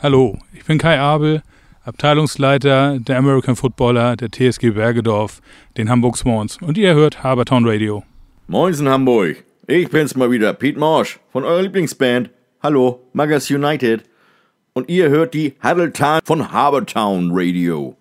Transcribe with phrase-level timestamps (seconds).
[0.00, 1.42] Hallo, ich bin Kai Abel,
[1.82, 5.40] Abteilungsleiter der American Footballer der TSG Bergedorf,
[5.76, 6.56] den Hamburg Swans.
[6.62, 8.04] Und ihr hört Habertown Radio.
[8.46, 12.30] Moinsen Hamburg, ich bin's mal wieder, Pete Marsh von eurer Lieblingsband.
[12.62, 14.04] Hallo, Magas United.
[14.72, 17.96] Und ihr hört die Time von Habertown Radio.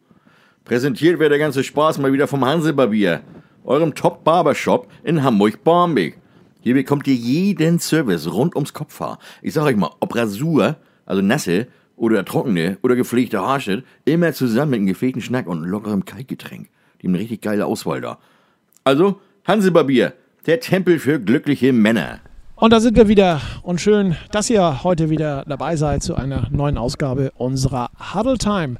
[0.66, 3.21] Präsentiert wird der ganze Spaß mal wieder vom Hansebarbier,
[3.64, 6.20] eurem Top Barbershop in Hamburg-Barmbek.
[6.61, 9.18] Hier bekommt ihr jeden Service rund ums Kopfhaar.
[9.41, 10.75] Ich sag euch mal, ob Rasur,
[11.07, 11.66] also nasse,
[11.98, 16.70] oder trockene oder gepflegte Haarschnitt, immer zusammen mit einem gefegten Schnack und lockerem Kaltgetränk.
[17.02, 18.20] Die haben eine richtig geile Auswahl da.
[18.85, 20.13] Also, Hansebarbier,
[20.45, 22.21] der Tempel für glückliche Männer.
[22.59, 26.48] Und da sind wir wieder und schön, dass ihr heute wieder dabei seid zu einer
[26.49, 28.77] neuen Ausgabe unserer Huddle Time.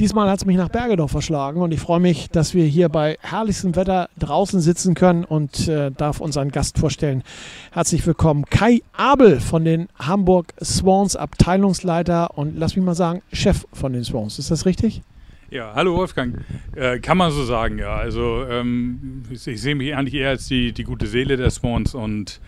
[0.00, 3.18] Diesmal hat es mich nach Bergedorf verschlagen und ich freue mich, dass wir hier bei
[3.20, 7.22] herrlichstem Wetter draußen sitzen können und äh, darf unseren Gast vorstellen.
[7.70, 13.64] Herzlich willkommen, Kai Abel von den Hamburg Swans, Abteilungsleiter und lass mich mal sagen, Chef
[13.72, 14.40] von den Swans.
[14.40, 15.02] Ist das richtig?
[15.50, 16.44] Ja, hallo Wolfgang.
[16.76, 17.96] Äh, kann man so sagen, ja.
[17.96, 21.92] Also ähm, ich, ich sehe mich eigentlich eher als die, die gute Seele der Swans
[21.94, 22.40] und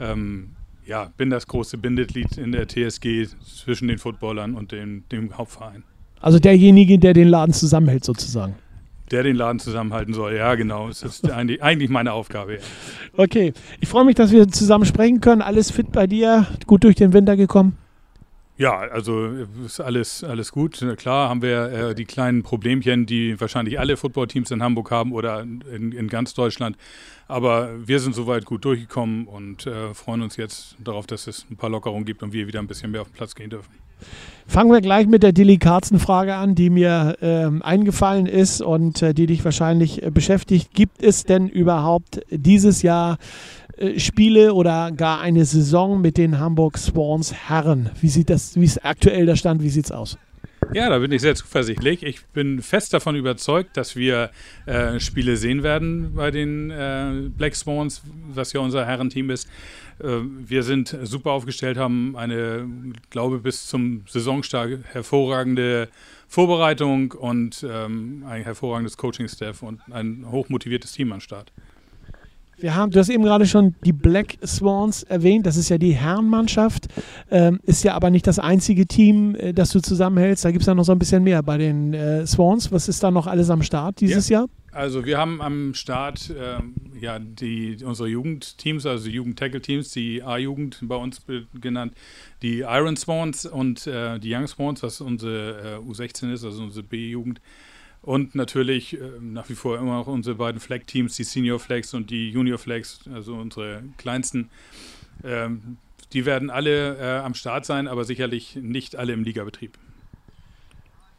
[0.00, 0.50] ähm,
[0.84, 3.28] ja, bin das große Bindeglied in der TSG
[3.62, 5.84] zwischen den Footballern und dem, dem Hauptverein.
[6.20, 8.56] Also derjenige, der den Laden zusammenhält sozusagen.
[9.12, 10.88] Der den Laden zusammenhalten soll, ja genau.
[10.88, 12.54] Das ist eigentlich, eigentlich meine Aufgabe.
[12.54, 12.58] Ja.
[13.16, 15.42] Okay, ich freue mich, dass wir zusammen sprechen können.
[15.42, 16.46] Alles fit bei dir?
[16.66, 17.78] Gut durch den Winter gekommen?
[18.58, 19.28] Ja, also
[19.64, 20.84] ist alles, alles gut.
[20.96, 25.42] Klar haben wir äh, die kleinen Problemchen, die wahrscheinlich alle Footballteams in Hamburg haben oder
[25.42, 26.76] in, in ganz Deutschland.
[27.28, 31.56] Aber wir sind soweit gut durchgekommen und äh, freuen uns jetzt darauf, dass es ein
[31.56, 33.70] paar Lockerungen gibt und wir wieder ein bisschen mehr auf den Platz gehen dürfen.
[34.46, 39.12] Fangen wir gleich mit der delikatsten Frage an, die mir äh, eingefallen ist und äh,
[39.12, 40.72] die dich wahrscheinlich äh, beschäftigt.
[40.72, 43.18] Gibt es denn überhaupt dieses Jahr
[43.78, 47.90] äh, Spiele oder gar eine Saison mit den Hamburg Swans Herren?
[48.00, 50.18] Wie sieht das, wie ist aktuell der Stand, wie sieht es aus?
[50.74, 52.02] Ja, da bin ich sehr zuversichtlich.
[52.02, 54.30] Ich bin fest davon überzeugt, dass wir
[54.66, 58.02] äh, Spiele sehen werden bei den äh, Black Swans,
[58.34, 59.48] was ja unser Herrenteam ist.
[60.00, 62.68] Äh, wir sind super aufgestellt, haben eine,
[63.08, 65.88] glaube bis zum Saisonstart hervorragende
[66.28, 71.50] Vorbereitung und ähm, ein hervorragendes Coaching-Staff und ein hochmotiviertes Team an Start.
[72.60, 75.46] Wir haben, du hast eben gerade schon die Black Swans erwähnt.
[75.46, 76.88] Das ist ja die Herrenmannschaft.
[77.30, 80.44] Ähm, ist ja aber nicht das einzige Team, äh, das du zusammenhältst.
[80.44, 82.72] Da gibt es ja noch so ein bisschen mehr bei den äh, Swans.
[82.72, 84.40] Was ist da noch alles am Start dieses ja.
[84.40, 84.48] Jahr?
[84.72, 90.96] Also wir haben am Start ähm, ja die unsere Jugendteams, also Jugend-Tackle-Teams, die A-Jugend bei
[90.96, 91.22] uns
[91.60, 91.94] genannt,
[92.42, 96.84] die Iron Swans und äh, die Young Swans, was unsere äh, U16 ist, also unsere
[96.84, 97.40] B-Jugend.
[98.02, 102.10] Und natürlich äh, nach wie vor immer noch unsere beiden Flag-Teams, die Senior Flags und
[102.10, 104.50] die Junior Flags, also unsere kleinsten.
[105.24, 105.78] Ähm,
[106.12, 109.76] die werden alle äh, am Start sein, aber sicherlich nicht alle im Ligabetrieb.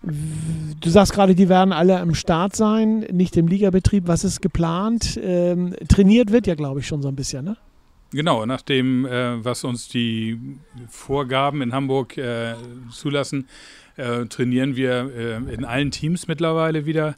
[0.01, 4.07] Du sagst gerade, die werden alle am Start sein, nicht im Ligabetrieb.
[4.07, 5.19] Was ist geplant?
[5.21, 7.57] Ähm, trainiert wird ja, glaube ich, schon so ein bisschen, ne?
[8.11, 10.39] Genau, nach dem, äh, was uns die
[10.89, 12.55] Vorgaben in Hamburg äh,
[12.91, 13.47] zulassen,
[13.97, 17.15] äh, trainieren wir äh, in allen Teams mittlerweile wieder.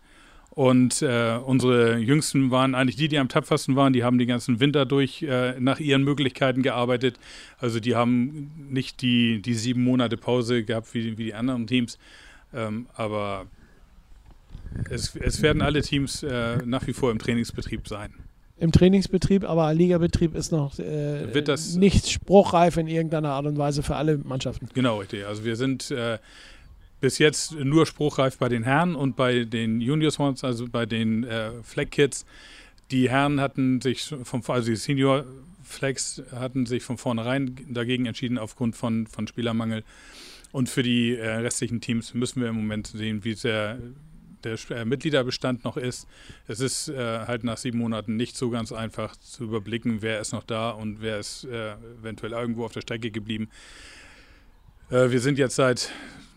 [0.50, 3.94] Und äh, unsere Jüngsten waren eigentlich die, die am tapfersten waren.
[3.94, 7.18] Die haben den ganzen Winter durch äh, nach ihren Möglichkeiten gearbeitet.
[7.58, 11.98] Also die haben nicht die, die sieben Monate Pause gehabt wie, wie die anderen Teams.
[12.54, 13.46] Ähm, aber
[14.90, 16.26] es, es, werden alle Teams
[16.66, 18.14] nach wie vor im Trainingsbetrieb sein.
[18.62, 23.58] Im Trainingsbetrieb, aber Ligabetrieb ist noch äh, Wird das nicht spruchreif in irgendeiner Art und
[23.58, 24.70] Weise für alle Mannschaften.
[24.76, 25.26] Genau, richtig.
[25.26, 26.20] Also wir sind äh,
[27.00, 31.24] bis jetzt nur spruchreif bei den Herren und bei den Junior Swans, also bei den
[31.24, 32.24] äh, Flag Kids.
[32.92, 35.26] Die Herren hatten sich vom, also die Senior
[35.64, 39.84] Flags hatten sich von vornherein dagegen entschieden aufgrund von, von Spielermangel.
[40.52, 43.80] Und für die äh, restlichen Teams müssen wir im Moment sehen, wie der,
[44.46, 46.08] der äh, Mitgliederbestand noch ist.
[46.48, 50.34] Es ist äh, halt nach sieben Monaten nicht so ganz einfach zu überblicken, wer ist
[50.34, 53.50] noch da und wer ist äh, eventuell irgendwo auf der Strecke geblieben.
[54.90, 55.92] Äh, wir sind jetzt seit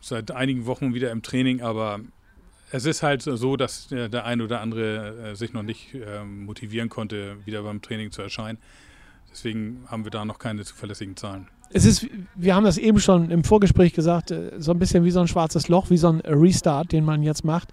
[0.05, 2.01] seit einigen Wochen wieder im Training, aber
[2.71, 6.25] es ist halt so, dass der, der ein oder andere äh, sich noch nicht äh,
[6.25, 8.59] motivieren konnte, wieder beim Training zu erscheinen.
[9.31, 11.49] Deswegen haben wir da noch keine zuverlässigen Zahlen.
[11.71, 15.11] Es ist, wir haben das eben schon im Vorgespräch gesagt, äh, so ein bisschen wie
[15.11, 17.69] so ein schwarzes Loch, wie so ein Restart, den man jetzt macht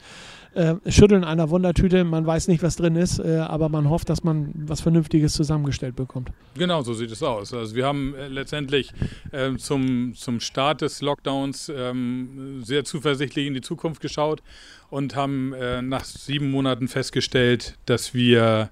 [0.53, 2.03] äh, Schütteln einer Wundertüte.
[2.03, 5.95] Man weiß nicht, was drin ist, äh, aber man hofft, dass man was Vernünftiges zusammengestellt
[5.95, 6.31] bekommt.
[6.55, 7.53] Genau, so sieht es aus.
[7.53, 8.91] Also wir haben äh, letztendlich
[9.31, 14.41] äh, zum, zum Start des Lockdowns ähm, sehr zuversichtlich in die Zukunft geschaut
[14.89, 15.53] und haben
[15.83, 18.71] nach sieben Monaten festgestellt, dass wir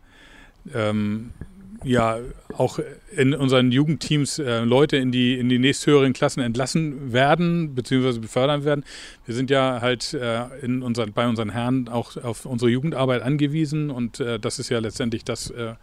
[0.73, 1.31] ähm,
[1.83, 2.17] ja
[2.57, 2.79] auch
[3.15, 8.65] in unseren Jugendteams äh, Leute in die, in die nächsthöheren Klassen entlassen werden, beziehungsweise befördern
[8.65, 8.83] werden.
[9.25, 13.89] Wir sind ja halt äh, in unseren, bei unseren Herren auch auf unsere Jugendarbeit angewiesen
[13.89, 15.73] und äh, das ist ja letztendlich das, äh,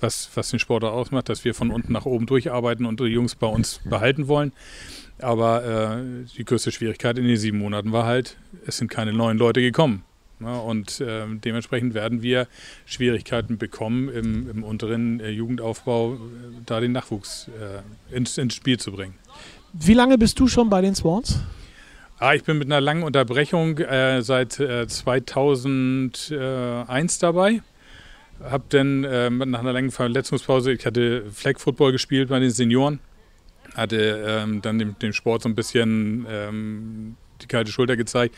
[0.00, 3.34] was, was den Sport ausmacht, dass wir von unten nach oben durcharbeiten und die Jungs
[3.34, 4.52] bei uns behalten wollen.
[5.18, 5.64] Aber
[6.00, 8.36] äh, die größte Schwierigkeit in den sieben Monaten war halt,
[8.66, 10.02] es sind keine neuen Leute gekommen.
[10.40, 12.48] Ja, und äh, dementsprechend werden wir
[12.86, 16.18] Schwierigkeiten bekommen, im, im unteren äh, Jugendaufbau äh,
[16.66, 17.82] da den Nachwuchs äh,
[18.14, 19.14] ins, ins, Spiel zu bringen.
[19.72, 21.40] Wie lange bist du schon bei den Swans?
[22.18, 23.76] Ah, ich bin mit einer langen Unterbrechung
[24.20, 27.60] seit 2001 äh, dabei.
[28.40, 33.00] Hab dann nach einer langen Verletzungspause, ich hatte Flag Football gespielt bei den Senioren,
[33.74, 38.36] hatte ähm, dann dem, dem, Sport so ein bisschen ähm, die kalte Schulter gezeigt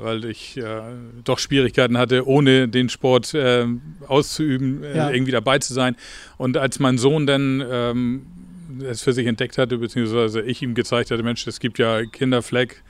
[0.00, 0.80] weil ich äh,
[1.24, 3.66] doch Schwierigkeiten hatte, ohne den Sport äh,
[4.06, 5.10] auszuüben, ja.
[5.10, 5.96] irgendwie dabei zu sein.
[6.36, 8.26] Und als mein Sohn dann ähm,
[8.84, 12.82] es für sich entdeckt hatte, beziehungsweise ich ihm gezeigt hatte, Mensch, es gibt ja Kinderfleck,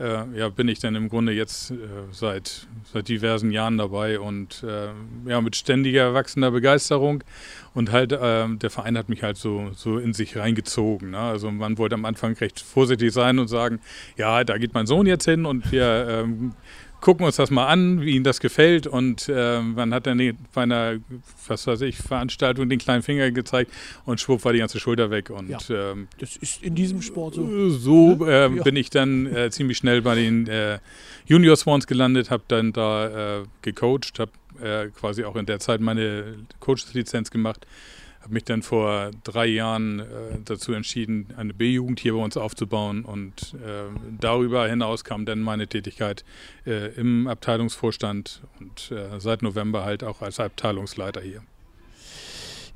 [0.00, 1.76] äh, ja, bin ich dann im Grunde jetzt äh,
[2.10, 4.88] seit, seit diversen Jahren dabei und äh,
[5.28, 7.22] ja, mit ständiger wachsender Begeisterung.
[7.74, 11.10] Und halt, äh, der Verein hat mich halt so, so in sich reingezogen.
[11.10, 11.18] Ne?
[11.18, 13.80] Also man wollte am Anfang recht vorsichtig sein und sagen,
[14.16, 16.54] ja, da geht mein Sohn jetzt hin und wir ähm,
[17.04, 18.86] gucken uns das mal an, wie Ihnen das gefällt.
[18.86, 20.18] Und äh, man hat dann
[20.54, 20.96] bei einer,
[21.46, 23.70] was weiß ich, Veranstaltung den kleinen Finger gezeigt
[24.06, 25.28] und schwupp war die ganze Schulter weg.
[25.28, 27.42] Und ja, ähm, das ist in diesem Sport so.
[27.42, 28.62] Äh, so äh, ja.
[28.62, 30.78] bin ich dann äh, ziemlich schnell bei den äh,
[31.26, 34.32] Junior Swans gelandet, habe dann da äh, gecoacht, habe
[34.94, 37.66] quasi auch in der Zeit meine Coaches-Lizenz gemacht
[38.24, 40.04] habe mich dann vor drei Jahren äh,
[40.46, 43.84] dazu entschieden, eine B-Jugend hier bei uns aufzubauen und äh,
[44.18, 46.24] darüber hinaus kam dann meine Tätigkeit
[46.66, 51.42] äh, im Abteilungsvorstand und äh, seit November halt auch als Abteilungsleiter hier.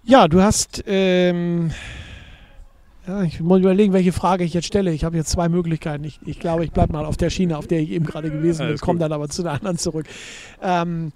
[0.04, 1.70] Ja, du hast, ähm,
[3.06, 4.92] ja, ich muss überlegen, welche Frage ich jetzt stelle.
[4.92, 6.04] Ich habe jetzt zwei Möglichkeiten.
[6.04, 8.66] Ich, ich glaube, ich bleibe mal auf der Schiene, auf der ich eben gerade gewesen
[8.68, 10.06] bin, komme dann aber zu der anderen zurück.
[10.62, 11.12] Ähm,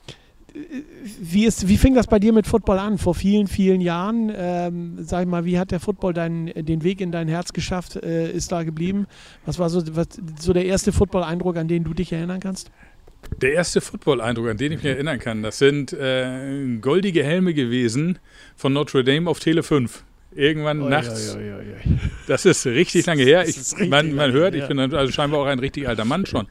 [1.20, 2.98] wie, ist, wie fing das bei dir mit Football an?
[2.98, 7.00] Vor vielen, vielen Jahren, ähm, sag ich mal, wie hat der Football dein, den Weg
[7.00, 9.06] in dein Herz geschafft, äh, ist da geblieben?
[9.46, 10.08] Was war so, was,
[10.38, 12.70] so der erste Football-Eindruck, an den du dich erinnern kannst?
[13.40, 18.18] Der erste Football-Eindruck, an den ich mich erinnern kann, das sind äh, goldige Helme gewesen
[18.56, 21.34] von Notre Dame auf Tele 5 irgendwann oi, nachts.
[21.34, 21.62] Oi, oi,
[22.26, 23.46] das ist richtig lange her.
[23.46, 23.58] Ich,
[23.88, 26.46] man, man hört, ich bin also scheinbar auch ein richtig alter Mann schon.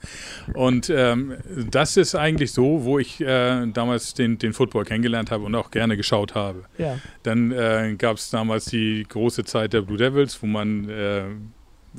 [0.54, 1.38] Und ähm,
[1.70, 5.72] das ist eigentlich so, wo ich äh, damals den, den Football kennengelernt habe und auch
[5.72, 6.64] gerne geschaut habe.
[6.78, 7.00] Ja.
[7.24, 11.24] Dann äh, gab es damals die große Zeit der Blue Devils, wo man äh,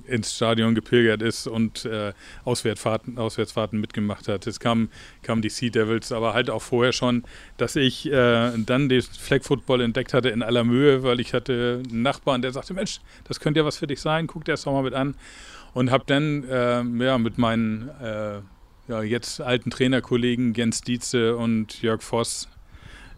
[0.06, 2.12] ins Stadion gepilgert ist und äh,
[2.44, 4.46] Auswärtsfahrten, Auswärtsfahrten mitgemacht hat.
[4.46, 4.90] Es kamen
[5.22, 7.24] kam die Sea Devils, aber halt auch vorher schon,
[7.58, 11.82] dass ich äh, dann den Flag Football entdeckt hatte in aller Mühe, weil ich hatte
[11.88, 14.62] einen Nachbarn, der sagte, Mensch, das könnte ja was für dich sein, guck dir das
[14.62, 15.14] doch mal mit an.
[15.74, 18.40] Und habe dann äh, ja, mit meinen äh,
[18.88, 22.48] ja, jetzt alten Trainerkollegen Jens Dietze und Jörg Voss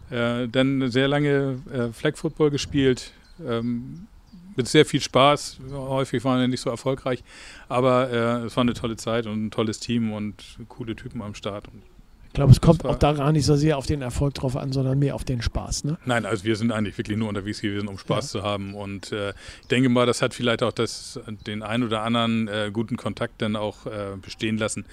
[0.09, 3.11] äh, dann sehr lange äh, Flag Football gespielt.
[3.45, 4.07] Ähm,
[4.55, 5.59] mit sehr viel Spaß.
[5.71, 7.23] Häufig waren wir nicht so erfolgreich,
[7.67, 11.35] aber äh, es war eine tolle Zeit und ein tolles Team und coole Typen am
[11.35, 11.67] Start.
[11.67, 11.83] Und
[12.27, 14.73] ich glaube, es kommt auch da gar nicht so sehr auf den Erfolg drauf an,
[14.73, 15.85] sondern mehr auf den Spaß.
[15.85, 15.97] Ne?
[16.03, 18.41] Nein, also wir sind eigentlich wirklich nur unterwegs gewesen, um Spaß ja.
[18.41, 18.75] zu haben.
[18.75, 19.29] Und äh,
[19.61, 21.17] ich denke mal, das hat vielleicht auch das,
[21.47, 24.85] den einen oder anderen äh, guten Kontakt dann auch äh, bestehen lassen,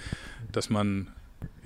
[0.53, 1.09] dass man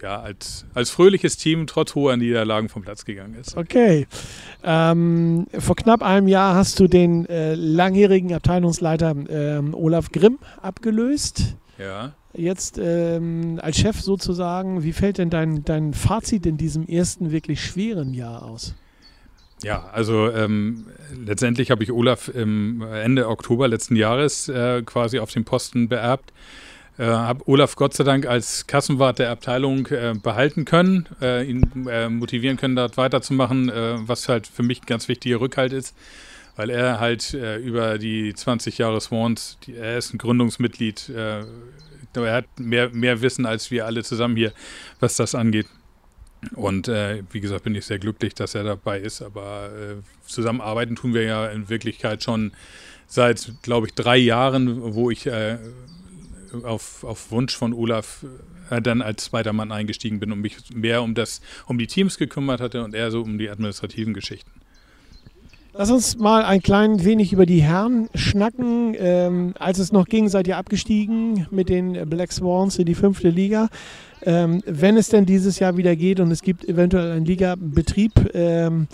[0.01, 3.57] ja, als, als fröhliches Team trotz hoher Niederlagen vom Platz gegangen ist.
[3.57, 4.07] Okay.
[4.63, 11.55] Ähm, vor knapp einem Jahr hast du den äh, langjährigen Abteilungsleiter ähm, Olaf Grimm abgelöst.
[11.77, 12.13] Ja.
[12.33, 17.63] Jetzt ähm, als Chef sozusagen, wie fällt denn dein, dein Fazit in diesem ersten wirklich
[17.63, 18.75] schweren Jahr aus?
[19.63, 20.85] Ja, also ähm,
[21.25, 26.31] letztendlich habe ich Olaf im Ende Oktober letzten Jahres äh, quasi auf den Posten beerbt.
[26.97, 31.87] Äh, habe Olaf Gott sei Dank als Kassenwart der Abteilung äh, behalten können, äh, ihn
[31.87, 35.95] äh, motivieren können, dort weiterzumachen, äh, was halt für mich ein ganz wichtiger Rückhalt ist,
[36.55, 41.45] weil er halt äh, über die 20 Jahre Swans, die, er ist ein Gründungsmitglied, er
[42.33, 44.51] hat mehr, mehr Wissen als wir alle zusammen hier,
[44.99, 45.67] was das angeht.
[46.55, 49.69] Und wie gesagt, bin ich sehr glücklich, dass er dabei ist, aber
[50.25, 52.53] zusammenarbeiten tun wir ja in Wirklichkeit schon
[53.05, 55.29] seit, glaube ich, drei Jahren, wo ich
[56.63, 58.25] auf, auf Wunsch von Olaf
[58.69, 62.17] äh, dann als zweiter Mann eingestiegen bin und mich mehr um das, um die Teams
[62.17, 64.51] gekümmert hatte und eher so um die administrativen Geschichten.
[65.79, 68.95] Lass uns mal ein klein wenig über die Herren schnacken.
[68.97, 73.29] Ähm, als es noch ging, seid ihr abgestiegen mit den Black Swans in die fünfte
[73.29, 73.69] Liga.
[74.23, 78.87] Ähm, wenn es denn dieses Jahr wieder geht und es gibt eventuell einen Ligabetrieb, ähm,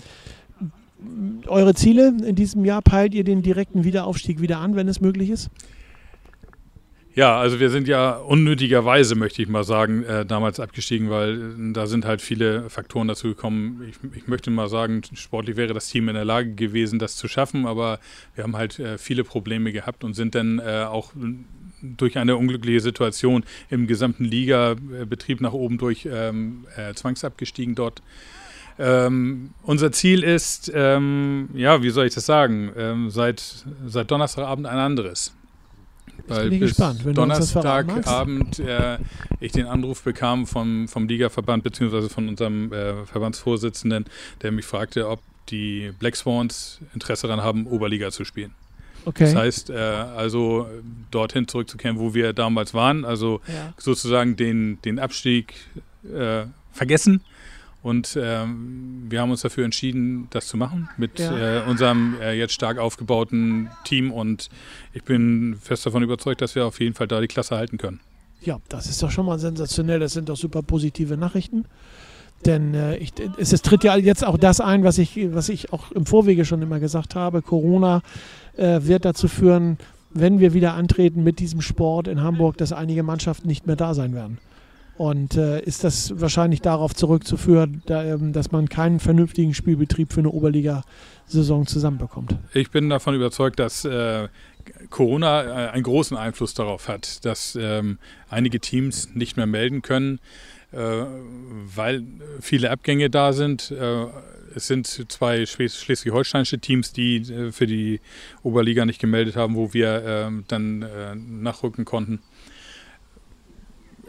[1.47, 2.81] eure Ziele in diesem Jahr?
[2.81, 5.49] Peilt ihr den direkten Wiederaufstieg wieder an, wenn es möglich ist?
[7.15, 11.73] Ja, also wir sind ja unnötigerweise, möchte ich mal sagen, äh, damals abgestiegen, weil äh,
[11.73, 13.85] da sind halt viele Faktoren dazu gekommen.
[13.87, 17.27] Ich, ich, möchte mal sagen, sportlich wäre das Team in der Lage gewesen, das zu
[17.27, 17.99] schaffen, aber
[18.33, 21.11] wir haben halt äh, viele Probleme gehabt und sind dann äh, auch
[21.83, 28.01] durch eine unglückliche Situation im gesamten Ligabetrieb nach oben durch ähm, äh, zwangsabgestiegen dort.
[28.79, 34.65] Ähm, unser Ziel ist, ähm, ja, wie soll ich das sagen, ähm, seit, seit Donnerstagabend
[34.65, 35.35] ein anderes.
[36.27, 38.97] Weil bin ich gespannt, wenn Donnerstagabend äh,
[39.39, 44.05] ich den Anruf bekam vom, vom Ligaverband beziehungsweise von unserem äh, Verbandsvorsitzenden,
[44.41, 48.53] der mich fragte, ob die Black Swans Interesse daran haben, Oberliga zu spielen.
[49.05, 49.25] Okay.
[49.25, 50.67] Das heißt, äh, also
[51.11, 53.73] dorthin zurückzukehren, wo wir damals waren, also ja.
[53.77, 55.53] sozusagen den, den Abstieg
[56.13, 57.21] äh, vergessen
[57.83, 61.59] und ähm, wir haben uns dafür entschieden, das zu machen mit ja.
[61.59, 64.09] äh, unserem äh, jetzt stark aufgebauten Team.
[64.09, 64.49] Und
[64.93, 67.99] ich bin fest davon überzeugt, dass wir auf jeden Fall da die Klasse halten können.
[68.41, 69.99] Ja, das ist doch schon mal sensationell.
[69.99, 71.65] Das sind doch super positive Nachrichten.
[72.45, 75.73] Denn äh, ich, es, es, tritt ja jetzt auch das ein, was ich, was ich
[75.73, 77.41] auch im Vorwege schon immer gesagt habe.
[77.41, 78.01] Corona
[78.55, 79.77] äh, wird dazu führen,
[80.13, 83.93] wenn wir wieder antreten mit diesem Sport in Hamburg, dass einige Mannschaften nicht mehr da
[83.93, 84.37] sein werden.
[85.03, 90.21] Und äh, ist das wahrscheinlich darauf zurückzuführen, da, ähm, dass man keinen vernünftigen Spielbetrieb für
[90.21, 92.37] eine Oberliga-Saison zusammenbekommt?
[92.53, 94.29] Ich bin davon überzeugt, dass äh,
[94.91, 100.21] Corona äh, einen großen Einfluss darauf hat, dass ähm, einige Teams nicht mehr melden können,
[100.71, 102.05] äh, weil
[102.39, 103.71] viele Abgänge da sind.
[103.71, 104.05] Äh,
[104.55, 107.99] es sind zwei schleswig-holsteinische Teams, die äh, für die
[108.41, 112.21] Oberliga nicht gemeldet haben, wo wir ähm, dann nachrücken konnten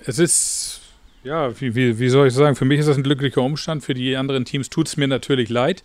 [0.06, 0.80] es ist,
[1.24, 3.82] ja, wie, wie, wie, soll ich sagen, für mich ist das ein glücklicher Umstand.
[3.82, 5.82] Für die anderen Teams tut es mir natürlich leid.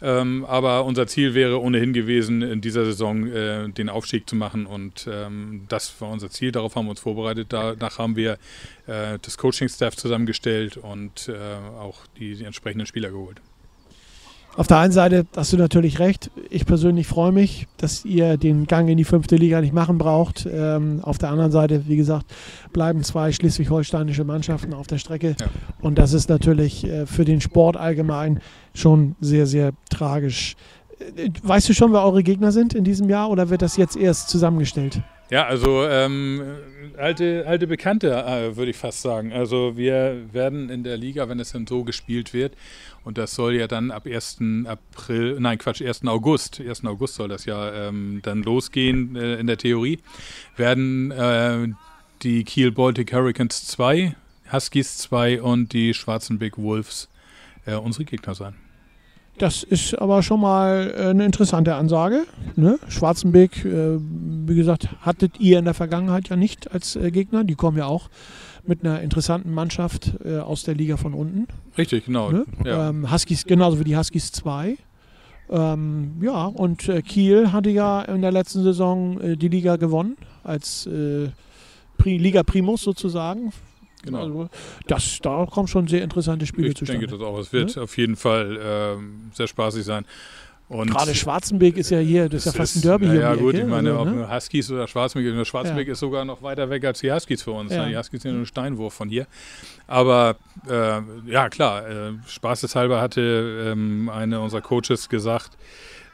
[0.00, 4.66] Ähm, aber unser Ziel wäre ohnehin gewesen, in dieser Saison äh, den Aufstieg zu machen.
[4.66, 6.52] Und ähm, das war unser Ziel.
[6.52, 7.48] Darauf haben wir uns vorbereitet.
[7.50, 8.38] Danach haben wir
[8.86, 11.34] äh, das Coaching-Staff zusammengestellt und äh,
[11.78, 13.40] auch die, die entsprechenden Spieler geholt.
[14.58, 16.32] Auf der einen Seite hast du natürlich recht.
[16.50, 20.48] Ich persönlich freue mich, dass ihr den Gang in die fünfte Liga nicht machen braucht.
[20.52, 22.26] Ähm, auf der anderen Seite, wie gesagt,
[22.72, 25.36] bleiben zwei schleswig-holsteinische Mannschaften auf der Strecke.
[25.38, 25.46] Ja.
[25.80, 28.40] Und das ist natürlich äh, für den Sport allgemein
[28.74, 30.56] schon sehr, sehr tragisch.
[31.16, 33.96] Äh, weißt du schon, wer eure Gegner sind in diesem Jahr oder wird das jetzt
[33.96, 35.02] erst zusammengestellt?
[35.30, 36.42] Ja, also ähm,
[36.96, 39.30] alte, alte Bekannte, äh, würde ich fast sagen.
[39.32, 42.54] Also wir werden in der Liga, wenn es dann so gespielt wird,
[43.04, 44.38] und das soll ja dann ab 1.
[44.66, 46.06] April, nein Quatsch, 1.
[46.06, 46.84] August, 1.
[46.84, 50.00] August soll das ja ähm, dann losgehen äh, in der Theorie,
[50.56, 51.68] werden äh,
[52.22, 54.14] die Kiel Baltic Hurricanes 2,
[54.52, 57.08] Huskies 2 und die Schwarzen Big Wolves
[57.66, 58.54] äh, unsere Gegner sein.
[59.38, 62.26] Das ist aber schon mal äh, eine interessante Ansage.
[62.56, 62.78] Ne?
[62.88, 67.44] Schwarzenbeck, äh, wie gesagt, hattet ihr in der Vergangenheit ja nicht als äh, Gegner.
[67.44, 68.10] Die kommen ja auch
[68.66, 71.46] mit einer interessanten Mannschaft aus der Liga von unten.
[71.78, 72.30] Richtig, genau.
[72.30, 72.44] Ne?
[72.66, 72.90] Ja.
[72.90, 74.76] Ähm, Huskies, genauso wie die Huskies 2.
[75.48, 80.86] Ähm, ja, und Kiel hatte ja in der letzten Saison die Liga gewonnen, als
[82.04, 83.54] Liga Primus sozusagen
[84.02, 84.22] Genau.
[84.22, 84.48] Also
[84.86, 87.04] das, da kommen schon sehr interessante Spiele ich zustande.
[87.04, 87.38] Ich denke das auch.
[87.38, 87.82] Es wird ja?
[87.82, 90.04] auf jeden Fall ähm, sehr spaßig sein.
[90.68, 93.20] Und Gerade Schwarzenberg ist ja hier, das ist ja fast ein Derby hier.
[93.20, 94.24] Ja, gut, ich meine, also, ne?
[94.24, 95.92] ob Huskies oder Schwarzenberg, Schwarzenberg ja.
[95.94, 97.72] ist sogar noch weiter weg als die Huskies für uns.
[97.72, 97.84] Ja.
[97.84, 97.92] Ne?
[97.92, 99.26] Die Huskies sind nur ein Steinwurf von hier.
[99.86, 100.36] Aber
[100.68, 105.56] äh, ja, klar, äh, spaßeshalber hatte ähm, eine unserer Coaches gesagt,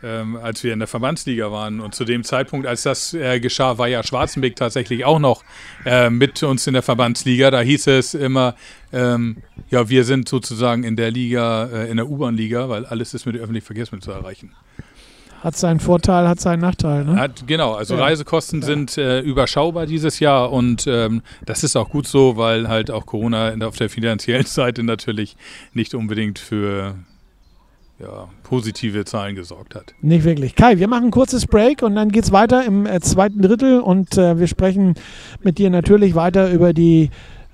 [0.05, 1.81] ähm, als wir in der Verbandsliga waren.
[1.81, 5.43] Und zu dem Zeitpunkt, als das äh, geschah, war ja Schwarzenbeck tatsächlich auch noch
[5.85, 7.51] äh, mit uns in der Verbandsliga.
[7.51, 8.55] Da hieß es immer,
[8.93, 9.39] ähm,
[9.71, 13.37] ja, wir sind sozusagen in der Liga, äh, in der U-Bahn-Liga, weil alles ist mit
[13.37, 14.53] öffentlichen Verkehrsmitteln zu erreichen.
[15.45, 17.05] Hat seinen Vorteil, hat seinen Nachteil.
[17.05, 17.17] Ne?
[17.17, 18.01] Hat, genau, also ja.
[18.01, 18.67] Reisekosten ja.
[18.67, 23.05] sind äh, überschaubar dieses Jahr und ähm, das ist auch gut so, weil halt auch
[23.05, 25.37] Corona auf der finanziellen Seite natürlich
[25.75, 26.95] nicht unbedingt für
[27.99, 29.95] ja, positive Zahlen gesorgt hat.
[30.01, 30.55] Nicht wirklich.
[30.55, 33.81] Kai, wir machen ein kurzes Break und dann geht es weiter im äh, zweiten Drittel
[33.81, 34.95] und äh, wir sprechen
[35.43, 37.11] mit dir natürlich weiter über die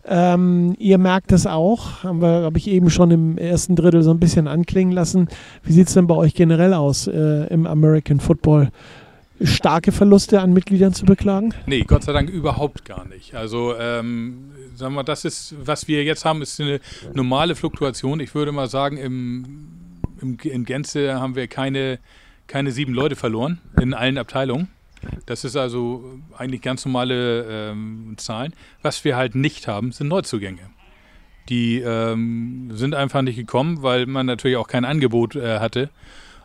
[0.06, 4.48] Ähm, ihr merkt das auch, habe ich eben schon im ersten Drittel so ein bisschen
[4.48, 5.28] anklingen lassen.
[5.62, 8.70] Wie sieht es denn bei euch generell aus äh, im American Football?
[9.42, 11.54] Starke Verluste an Mitgliedern zu beklagen?
[11.66, 13.34] Nee, Gott sei Dank überhaupt gar nicht.
[13.34, 16.80] Also, ähm, sagen wir, das ist, was wir jetzt haben, ist eine
[17.14, 18.20] normale Fluktuation.
[18.20, 19.68] Ich würde mal sagen, im,
[20.20, 21.98] im, in Gänze haben wir keine,
[22.46, 24.68] keine sieben Leute verloren in allen Abteilungen.
[25.26, 28.54] Das ist also eigentlich ganz normale ähm, Zahlen.
[28.82, 30.70] Was wir halt nicht haben, sind Neuzugänge.
[31.48, 35.90] Die ähm, sind einfach nicht gekommen, weil man natürlich auch kein Angebot äh, hatte.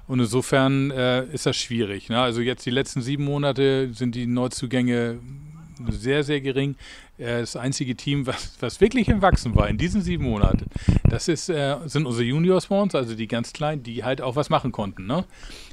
[0.08, 2.10] Und insofern äh, ist das schwierig.
[2.10, 2.20] Ne?
[2.20, 5.20] Also jetzt die letzten sieben Monate sind die Neuzugänge
[5.88, 6.76] sehr, sehr gering.
[7.18, 10.66] Äh, das einzige Team, was, was wirklich im Wachsen war in diesen sieben Monaten,
[11.04, 14.50] das ist, äh, sind unsere Junior Swans, also die ganz kleinen, die halt auch was
[14.50, 15.06] machen konnten.
[15.06, 15.26] Ne?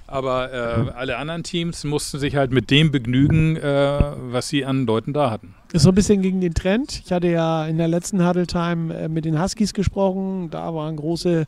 [0.06, 3.98] Aber äh, alle anderen Teams mussten sich halt mit dem begnügen, äh,
[4.30, 5.54] was sie an Leuten da hatten.
[5.76, 7.02] Ist so ein bisschen gegen den Trend.
[7.04, 10.48] Ich hatte ja in der letzten Huddle Time äh, mit den Huskies gesprochen.
[10.50, 11.44] Da waren große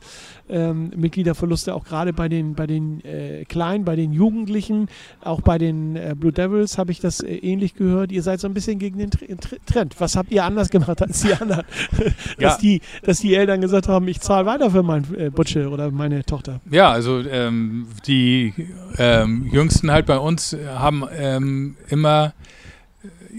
[0.49, 4.87] ähm, Mitgliederverluste, auch gerade bei den, bei den äh, Kleinen, bei den Jugendlichen.
[5.21, 8.11] Auch bei den äh, Blue Devils habe ich das äh, ähnlich gehört.
[8.11, 9.95] Ihr seid so ein bisschen gegen den Tr Tr Trend.
[9.99, 11.63] Was habt ihr anders gemacht als die anderen?
[11.97, 12.57] dass, Ja.
[12.61, 16.23] die, dass die Eltern gesagt haben, ich zahle weiter für mein äh, Butsche oder meine
[16.23, 16.61] Tochter.
[16.69, 18.53] Ja, also ähm, die
[18.99, 22.33] ähm, Jüngsten halt bei uns haben ähm, immer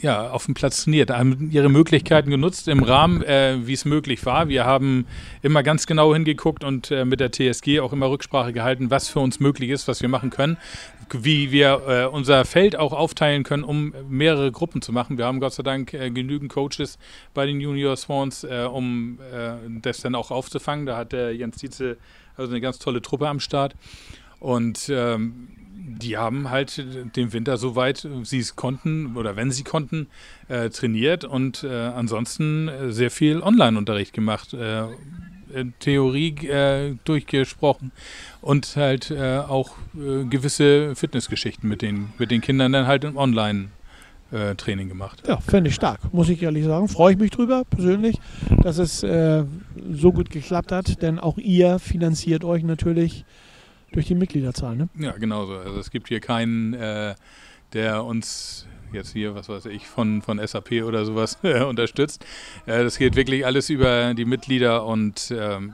[0.03, 4.25] ja, auf dem Platz trainiert, haben ihre Möglichkeiten genutzt im Rahmen, äh, wie es möglich
[4.25, 4.49] war.
[4.49, 5.07] Wir haben
[5.43, 9.21] immer ganz genau hingeguckt und äh, mit der TSG auch immer Rücksprache gehalten, was für
[9.21, 10.57] uns möglich ist, was wir machen können,
[11.11, 15.19] wie wir äh, unser Feld auch aufteilen können, um mehrere Gruppen zu machen.
[15.19, 16.99] Wir haben Gott sei Dank äh, genügend Coaches
[17.35, 19.53] bei den Junior Swans, äh, um äh,
[19.83, 20.87] das dann auch aufzufangen.
[20.87, 21.99] Da hat der Jens Dietze
[22.37, 23.75] also eine ganz tolle Truppe am Start.
[24.39, 25.49] Und ähm,
[25.99, 26.85] die haben halt
[27.17, 30.09] den Winter soweit sie es konnten oder wenn sie konnten,
[30.49, 34.55] äh, trainiert und äh, ansonsten äh, sehr viel Online-Unterricht gemacht.
[34.55, 34.85] Äh,
[35.81, 37.91] Theorie äh, durchgesprochen
[38.41, 43.17] und halt äh, auch äh, gewisse Fitnessgeschichten mit den, mit den Kindern dann halt im
[43.17, 45.25] Online-Training gemacht.
[45.27, 46.89] Ja, fände ich stark, muss ich ehrlich sagen.
[46.89, 48.21] Freue ich mich drüber, persönlich,
[48.63, 49.45] dass es äh,
[49.91, 53.25] so gut geklappt hat, denn auch ihr finanziert euch natürlich
[53.93, 54.77] durch die Mitgliederzahl.
[54.77, 54.89] Ne?
[54.99, 55.57] Ja, genauso.
[55.57, 57.15] Also es gibt hier keinen, äh,
[57.73, 62.25] der uns jetzt hier, was weiß ich, von, von SAP oder sowas äh, unterstützt.
[62.67, 65.73] Äh, das geht wirklich alles über die Mitglieder und ähm,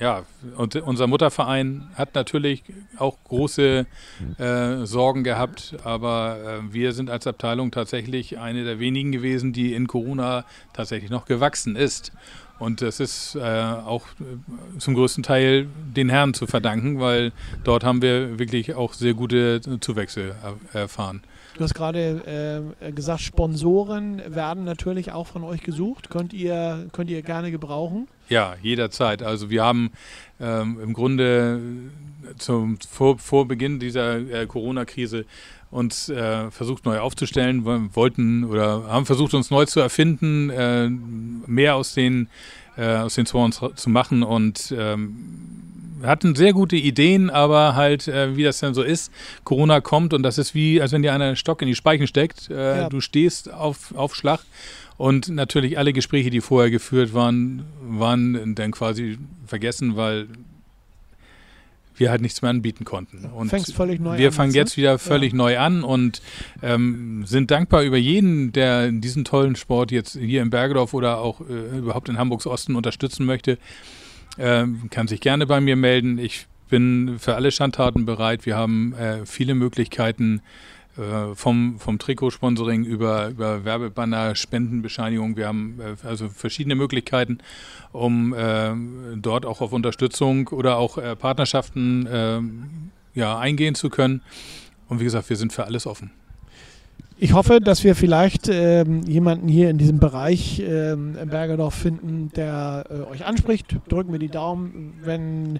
[0.00, 0.24] ja,
[0.56, 2.62] und unser Mutterverein hat natürlich
[2.98, 3.86] auch große
[4.38, 9.74] äh, Sorgen gehabt, aber äh, wir sind als Abteilung tatsächlich eine der wenigen gewesen, die
[9.74, 12.12] in Corona tatsächlich noch gewachsen ist.
[12.58, 17.32] Und das ist äh, auch äh, zum größten Teil den Herren zu verdanken, weil
[17.64, 20.34] dort haben wir wirklich auch sehr gute Zuwächse
[20.72, 21.22] er erfahren.
[21.56, 26.10] Du hast gerade äh, gesagt, Sponsoren werden natürlich auch von euch gesucht.
[26.10, 28.08] Könnt ihr, könnt ihr gerne gebrauchen.
[28.28, 29.22] Ja, jederzeit.
[29.22, 29.90] Also wir haben
[30.38, 31.60] ähm, im Grunde
[32.36, 35.24] zum vor, vor Beginn dieser äh, Corona-Krise
[35.76, 41.76] uns äh, versucht neu aufzustellen, wollten oder haben versucht uns neu zu erfinden, äh, mehr
[41.76, 42.28] aus den
[42.76, 45.16] äh, aus den Swans zu machen und ähm,
[45.98, 49.10] wir hatten sehr gute Ideen, aber halt, äh, wie das dann so ist,
[49.44, 52.06] Corona kommt und das ist wie, als wenn dir einer einen Stock in die Speichen
[52.06, 52.50] steckt.
[52.50, 52.88] Äh, Ja.
[52.90, 54.40] Du stehst auf, auf Schlag
[54.98, 60.26] und natürlich alle Gespräche, die vorher geführt waren, waren dann quasi vergessen, weil
[61.98, 63.24] wir halt nichts mehr anbieten konnten.
[63.26, 64.82] Und Fängst völlig neu wir an fangen jetzt, ne?
[64.82, 66.22] wieder völlig neu an und
[66.62, 71.40] ähm, sind dankbar über jeden, der diesen tollen Sport jetzt hier in Bergedorf oder auch
[71.40, 73.58] äh, überhaupt in Hamburgs Osten unterstützen möchte.
[74.38, 76.18] Ähm, kann sich gerne bei mir melden.
[76.18, 78.44] Ich bin für alle Schandtaten bereit.
[78.44, 80.42] Wir haben äh, viele Möglichkeiten
[80.98, 85.36] äh, vom, vom Trikotsponsoring über, über Werbebanner, Spendenbescheinigung.
[85.36, 87.38] Wir haben äh, also verschiedene Möglichkeiten,
[87.92, 88.72] um äh,
[89.16, 94.22] dort auch auf Unterstützung oder auch äh, Partnerschaften äh, ja, eingehen zu können.
[94.88, 96.10] Und wie gesagt, wir sind für alles offen.
[97.18, 102.30] Ich hoffe, dass wir vielleicht ähm, jemanden hier in diesem Bereich ähm, in Bergedorf finden,
[102.36, 103.76] der äh, euch anspricht.
[103.88, 104.94] Drücken wir die Daumen.
[105.02, 105.58] Wenn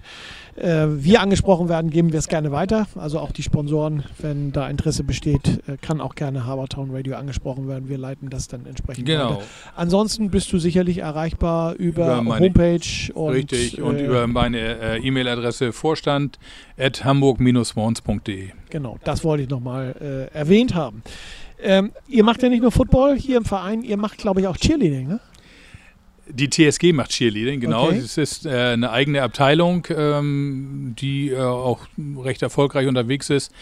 [0.55, 2.85] äh, wir angesprochen werden, geben wir es gerne weiter.
[2.95, 7.67] Also auch die Sponsoren, wenn da Interesse besteht, äh, kann auch gerne Habertown Radio angesprochen
[7.67, 7.89] werden.
[7.89, 9.31] Wir leiten das dann entsprechend Genau.
[9.37, 9.41] weiter.
[9.75, 13.81] Ansonsten bist du sicherlich erreichbar über, Über meine- Homepage und Richtig.
[13.81, 16.37] Und äh, über meine äh, E-Mail-Adresse vorstand
[16.77, 18.49] at hamburg-swans.de.
[18.69, 21.01] Genau, das wollte ich nochmal äh, erwähnt haben.
[21.59, 24.57] Ähm, ihr macht ja nicht nur Football hier im Verein, ihr macht, glaube ich, auch
[24.57, 25.19] Cheerleading, ne?
[26.29, 27.85] Die TSG macht Cheerleading, genau.
[27.85, 27.99] Okay.
[27.99, 31.87] Es ist äh, eine eigene Abteilung, ähm, die äh, auch
[32.21, 33.53] recht erfolgreich unterwegs ist.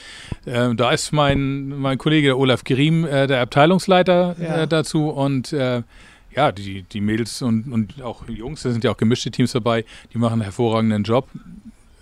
[0.48, 4.64] Ähm, da ist mein, mein Kollege Olaf Griem äh, der Abteilungsleiter Ja.
[4.64, 5.84] äh, dazu und äh,
[6.36, 9.86] ja, die, die Mädels und, und auch Jungs, da sind ja auch gemischte Teams dabei,
[10.14, 11.30] die machen einen hervorragenden Job.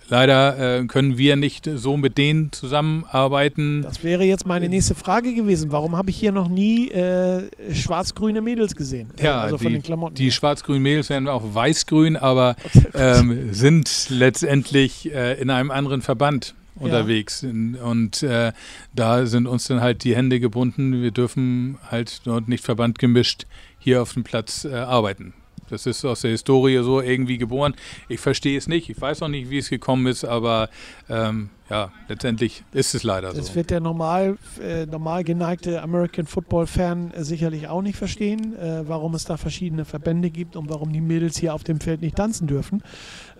[0.08, 3.82] Leider äh, können wir nicht so mit denen zusammenarbeiten.
[3.82, 5.72] Das wäre jetzt meine nächste Frage gewesen.
[5.72, 9.08] Warum habe ich hier noch nie äh, schwarz-grüne Mädels gesehen?
[9.20, 10.14] Ja, also von die, den Klamotten.
[10.14, 12.56] die schwarz-grünen Mädels werden auch weiß-grün, aber
[12.94, 17.42] ähm, sind letztendlich äh, in einem anderen Verband unterwegs.
[17.42, 18.52] In- Und äh,
[18.94, 21.00] da sind uns dann halt die Hände gebunden.
[21.02, 23.46] Wir dürfen halt dort nicht verbandgemischt
[23.78, 25.34] hier auf dem Platz äh, arbeiten.
[25.70, 27.74] Das ist aus der Historie so irgendwie geboren.
[28.08, 28.90] Ich verstehe es nicht.
[28.90, 30.68] Ich weiß auch nicht, wie es gekommen ist, aber
[31.08, 33.54] ähm, ja, letztendlich ist es leider das so.
[33.54, 39.14] wird der normal, äh, normal geneigte American Football-Fan äh, sicherlich auch nicht verstehen, äh, warum
[39.14, 42.46] es da verschiedene Verbände gibt und warum die Mädels hier auf dem Feld nicht tanzen
[42.46, 42.82] dürfen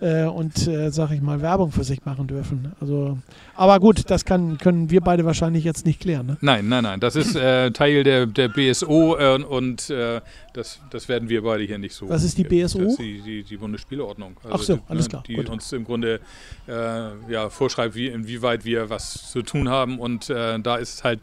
[0.01, 2.73] äh, und, äh, sag ich mal, Werbung für sich machen dürfen.
[2.81, 3.19] Also,
[3.53, 6.25] aber gut, das kann, können wir beide wahrscheinlich jetzt nicht klären.
[6.25, 6.37] Ne?
[6.41, 6.99] Nein, nein, nein.
[6.99, 9.93] Das ist äh, Teil der, der BSO äh, und
[10.53, 12.09] das, das werden wir beide hier nicht so.
[12.09, 12.79] Was ist die BSO?
[12.79, 14.37] Das ist die, die, die Bundesspielordnung.
[14.43, 15.49] Also Ach so, alles klar, Die gut.
[15.49, 16.21] uns im Grunde
[16.67, 19.99] ja, vorschreibt, wie, inwieweit wir was zu tun haben.
[19.99, 21.21] Und äh, da ist halt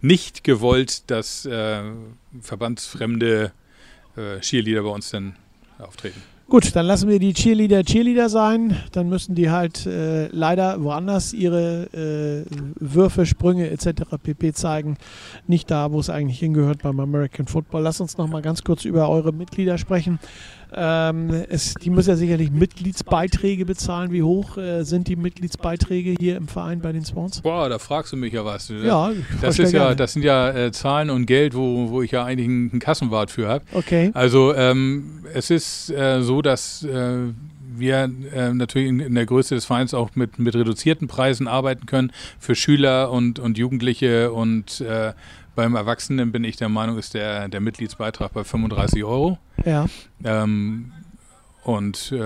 [0.00, 1.82] nicht gewollt, dass äh,
[2.40, 3.52] verbandsfremde
[4.16, 5.36] äh, Cheerleader bei uns dann
[5.78, 6.22] auftreten.
[6.46, 8.76] Gut, dann lassen wir die Cheerleader Cheerleader sein.
[8.92, 12.44] Dann müssen die halt äh, leider woanders ihre äh,
[12.78, 14.02] Würfe, Sprünge etc.
[14.22, 14.52] pp.
[14.52, 14.98] zeigen.
[15.46, 17.82] Nicht da, wo es eigentlich hingehört beim American Football.
[17.82, 20.18] Lass uns noch mal ganz kurz über eure Mitglieder sprechen.
[20.76, 24.10] Ähm, es, die müssen ja sicherlich Mitgliedsbeiträge bezahlen.
[24.12, 27.40] Wie hoch äh, sind die Mitgliedsbeiträge hier im Verein bei den Swans?
[27.40, 28.68] Boah, da fragst du mich ja was.
[28.68, 29.96] Ja, das, ist ja, gerne.
[29.96, 33.30] das sind ja äh, Zahlen und Geld, wo, wo ich ja eigentlich einen, einen Kassenwart
[33.30, 33.64] für habe.
[33.72, 34.10] Okay.
[34.14, 37.18] Also ähm, es ist äh, so, dass äh,
[37.76, 41.86] wir äh, natürlich in, in der Größe des Vereins auch mit, mit reduzierten Preisen arbeiten
[41.86, 45.12] können für Schüler und, und Jugendliche und äh,
[45.54, 49.38] beim Erwachsenen bin ich der Meinung, ist der, der Mitgliedsbeitrag bei 35 Euro.
[49.64, 49.86] Ja.
[50.24, 50.92] Ähm,
[51.62, 52.18] und äh,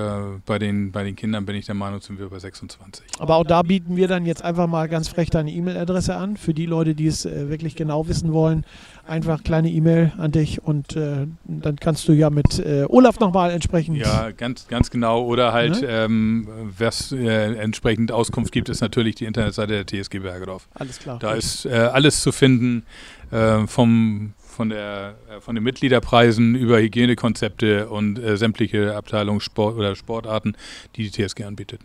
[0.47, 3.07] bei, den, bei den Kindern bin ich der Meinung, sind wir bei 26.
[3.21, 6.37] Aber auch da bieten wir dann jetzt einfach mal ganz frech deine E-Mail-Adresse an.
[6.37, 8.65] Für die Leute, die es äh, wirklich genau wissen wollen,
[9.07, 13.53] einfach kleine E-Mail an dich und äh, dann kannst du ja mit äh, Olaf nochmal
[13.53, 13.97] entsprechend.
[13.97, 15.25] Ja, ganz, ganz genau.
[15.25, 15.87] Oder halt, Ne?
[15.89, 20.69] ähm, was äh, entsprechend Auskunft gibt, ist natürlich die Internetseite der TSG Bergedorf.
[20.75, 21.21] Alles klar.
[21.21, 22.83] Da ist äh, alles zu finden,
[23.31, 29.77] äh, vom, von, der, äh, von den Mitgliederpreisen über Hygienekonzepte und äh, sämtliche Abteilungen Sport
[29.77, 30.57] oder Sportarten,
[30.97, 31.81] die die TSG anbietet.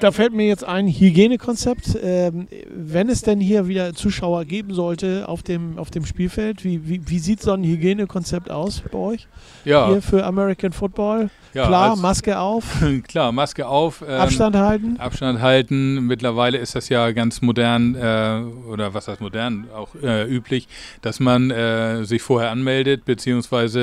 [0.00, 1.98] Da fällt mir jetzt ein Hygienekonzept.
[2.02, 6.88] Ähm, wenn es denn hier wieder Zuschauer geben sollte auf dem, auf dem Spielfeld, wie,
[6.88, 9.26] wie, wie sieht so ein Hygienekonzept aus bei euch?
[9.64, 11.30] Ja, Hier für American Football?
[11.54, 12.64] ja Klar, als- Maske auf,
[13.08, 14.02] klar, Maske auf.
[14.06, 14.96] ähm, Abstand halten.
[14.98, 16.06] Abstand halten.
[16.06, 20.68] Mittlerweile ist das ja ganz modern äh, oder was heißt modern auch äh, üblich,
[21.02, 23.80] dass man äh, sich vorher anmeldet beziehungsweise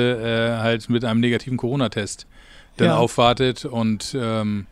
[0.58, 2.26] äh, halt mit einem negativen Corona-Test
[2.78, 2.96] dann Ja.
[2.96, 4.66] aufwartet und ähm,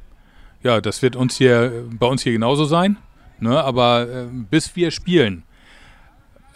[0.64, 2.96] ja, das wird uns hier bei uns hier genauso sein.
[3.38, 3.62] Ne?
[3.62, 5.42] Aber äh, bis wir spielen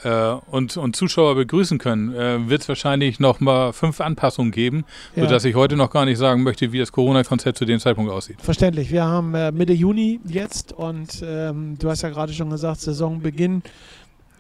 [0.05, 4.85] äh, und, und Zuschauer begrüßen können, äh, wird es wahrscheinlich noch mal fünf Anpassungen geben,
[5.17, 5.25] Ja.
[5.25, 8.41] sodass ich heute noch gar nicht sagen möchte, wie das Corona-Konzept zu dem Zeitpunkt aussieht.
[8.41, 8.91] Verständlich.
[8.93, 13.63] Wir haben äh, Mitte Juni jetzt und ähm, du hast ja gerade schon gesagt, Saisonbeginn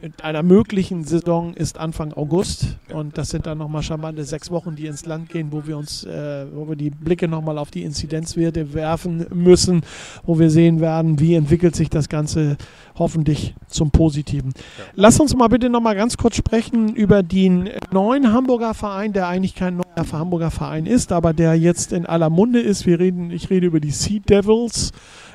[0.00, 4.76] mit einer möglichen Saison ist Anfang August und das sind dann nochmal charmante sechs Wochen,
[4.76, 7.82] die ins Land gehen, wo wir uns, äh, wo wir die Blicke nochmal auf die
[7.82, 9.82] Inzidenzwerte werfen müssen,
[10.24, 12.56] wo wir sehen werden, wie entwickelt sich das Ganze
[12.96, 14.52] hoffentlich zum Positiven.
[14.94, 19.54] Lass uns mal bitte nochmal ganz kurz sprechen über den neuen Hamburger Verein, der eigentlich
[19.56, 22.86] kein neuer Hamburger Verein ist, aber der jetzt in aller Munde ist.
[22.86, 24.92] Wir reden, ich rede über die Sea Devils,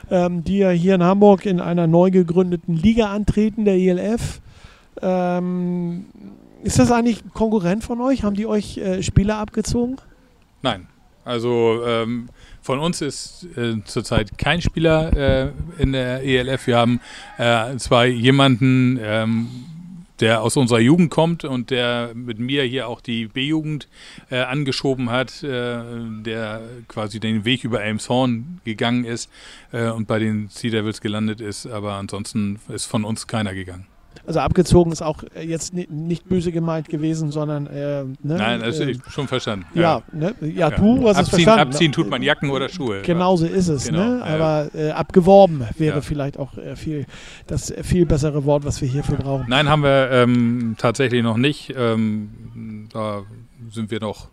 [0.09, 4.41] ähm, die ja hier in Hamburg in einer neu gegründeten Liga antreten, der ELF.
[5.01, 6.05] Ähm,
[6.63, 8.23] ist das eigentlich ein Konkurrent von euch?
[8.23, 9.97] Haben die euch äh, Spieler abgezogen?
[10.61, 10.87] Nein.
[11.25, 12.29] Also ähm,
[12.61, 16.67] von uns ist äh, zurzeit kein Spieler äh, in der ELF.
[16.67, 16.99] Wir haben
[17.37, 19.47] äh, zwar jemanden, ähm,
[20.19, 23.87] der aus unserer Jugend kommt und der mit mir hier auch die B-Jugend
[24.29, 25.81] äh, angeschoben hat, äh,
[26.23, 29.29] der quasi den Weg über Elmshorn gegangen ist
[29.71, 31.67] äh, und bei den Sea Devils gelandet ist.
[31.67, 33.87] Aber ansonsten ist von uns keiner gegangen.
[34.25, 38.79] Also abgezogen ist auch äh, jetzt nicht böse gemeint gewesen, sondern äh, ne, Nein, das
[38.79, 39.65] äh, ist schon verstanden.
[39.73, 40.35] Ja, ja, ne?
[40.41, 40.69] ja, ja.
[40.69, 41.59] du hast abziehen, es verstanden.
[41.59, 43.01] Abziehen tut man Jacken oder Schuhe.
[43.01, 43.99] Genauso ist es, genau.
[43.99, 44.23] ne?
[44.23, 47.05] aber äh, abgeworben wäre vielleicht auch äh, viel
[47.47, 49.45] das viel bessere Wort, was wir hierfür brauchen.
[49.49, 51.73] Nein, haben wir ähm, tatsächlich noch nicht.
[51.77, 53.23] Ähm, da
[53.71, 54.29] sind wir noch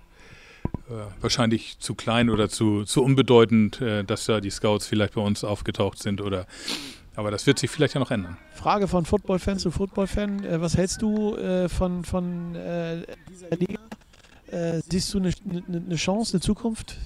[0.88, 5.42] äh, wahrscheinlich zu klein oder zu, zu unbedeutend, dass da die Scouts vielleicht bei uns
[5.42, 6.46] aufgetaucht sind oder
[7.20, 8.38] aber das wird sich vielleicht ja noch ändern.
[8.54, 10.42] Frage von Football-Fan zu Football-Fan.
[10.42, 13.80] Äh, was hältst du äh, von, von äh, dieser Liga?
[14.88, 15.30] Siehst du eine,
[15.68, 16.96] eine, Chance, eine Zukunft,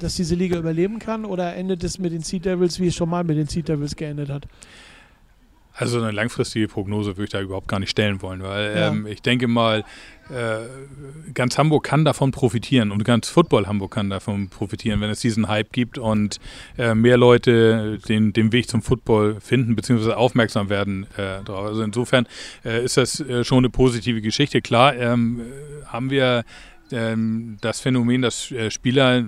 [0.00, 1.24] dass diese Liga überleben kann?
[1.24, 3.94] Oder endet es mit den Sea Devils, wie es schon mal mit den Sea Devils
[3.94, 4.48] geendet hat?
[5.76, 8.88] Also eine langfristige Prognose würde ich da überhaupt gar nicht stellen wollen, weil ja.
[8.88, 9.84] ähm, ich denke mal,
[10.30, 15.20] äh, ganz Hamburg kann davon profitieren und ganz Football Hamburg kann davon profitieren, wenn es
[15.20, 16.38] diesen Hype gibt und
[16.78, 20.12] äh, mehr Leute den, den Weg zum Football finden bzw.
[20.12, 21.66] aufmerksam werden äh, darauf.
[21.66, 22.26] Also insofern
[22.64, 24.62] äh, ist das äh, schon eine positive Geschichte.
[24.62, 25.40] Klar ähm,
[25.86, 26.44] haben wir
[26.92, 29.24] ähm, das Phänomen, dass äh, Spieler,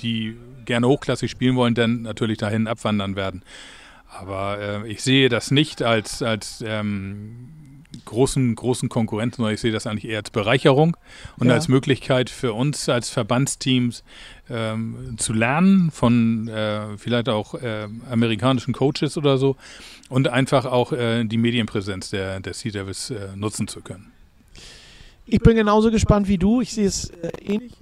[0.00, 3.42] die gerne hochklassig spielen wollen, dann natürlich dahin abwandern werden.
[4.10, 9.72] Aber äh, ich sehe das nicht als, als ähm, großen, großen Konkurrenten, sondern ich sehe
[9.72, 10.96] das eigentlich eher als Bereicherung
[11.38, 11.54] und ja.
[11.54, 14.04] als Möglichkeit für uns als Verbandsteams
[14.48, 19.56] ähm, zu lernen von äh, vielleicht auch äh, amerikanischen Coaches oder so
[20.08, 24.12] und einfach auch äh, die Medienpräsenz der, der Sea Devils äh, nutzen zu können.
[25.26, 26.60] Ich bin genauso gespannt wie du.
[26.60, 27.72] Ich sehe es äh, ähnlich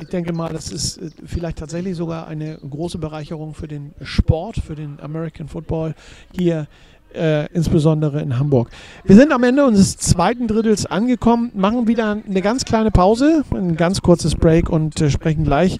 [0.00, 4.56] Ich denke mal, das ist äh, vielleicht tatsächlich sogar eine große Bereicherung für den Sport,
[4.56, 5.94] für den American Football
[6.32, 6.66] hier
[7.14, 8.68] äh, insbesondere in Hamburg.
[9.04, 13.76] Wir sind am Ende unseres zweiten Drittels angekommen, machen wieder eine ganz kleine Pause, ein
[13.76, 15.78] ganz kurzes Break und äh, sprechen gleich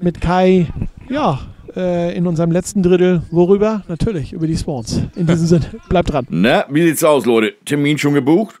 [0.00, 0.68] mit Kai,
[1.08, 1.40] ja,
[1.74, 3.84] äh, in unserem letzten Drittel, worüber?
[3.88, 5.02] Natürlich, über die Swans.
[5.16, 6.26] In diesem Sinne, bleibt dran.
[6.30, 7.54] Na, wie sieht's aus, Leute?
[7.64, 8.60] Termin schon gebucht?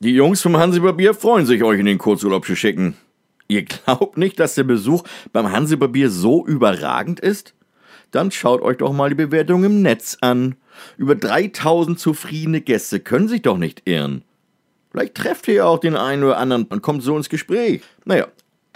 [0.00, 2.94] Die Jungs vom Hansebarbier freuen sich, euch in den Kurzurlaub zu schicken.
[3.48, 7.54] Ihr glaubt nicht, dass der Besuch beim Hansebarbier so überragend ist?
[8.10, 10.56] Dann schaut euch doch mal die Bewertung im Netz an.
[10.96, 14.22] Über 3000 zufriedene Gäste können sich doch nicht irren.
[14.90, 17.82] Vielleicht trefft ihr auch den einen oder anderen und kommt so ins Gespräch.
[18.04, 18.28] Naja,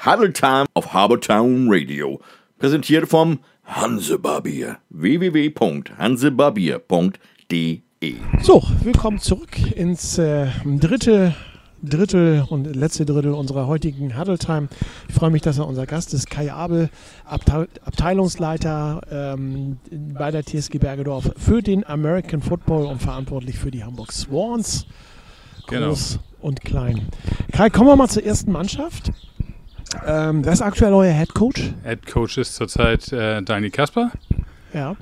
[0.04, 2.20] Huddle Time auf Harbortown Radio.
[2.58, 4.78] Präsentiert vom Hansebarbier.
[4.90, 7.82] www.hansebarbier.de
[8.40, 11.37] so, willkommen zurück ins äh, dritte
[11.82, 14.68] Drittel und letzte Drittel unserer heutigen Huddle Time.
[15.08, 16.90] Ich freue mich, dass er unser Gast ist, Kai Abel,
[17.24, 23.84] Abte Abteilungsleiter ähm, bei der TSG Bergedorf für den American Football und verantwortlich für die
[23.84, 24.86] Hamburg Swans.
[25.68, 25.88] Genau.
[25.88, 26.24] Groß genau.
[26.40, 27.08] und klein.
[27.52, 29.12] Kai, kommen wir mal zur ersten Mannschaft.
[30.06, 31.72] Ähm, wer ist aktuell euer Head Coach?
[31.82, 34.10] Head Coach ist zurzeit äh, Dani Kasper.
[34.72, 34.96] Ja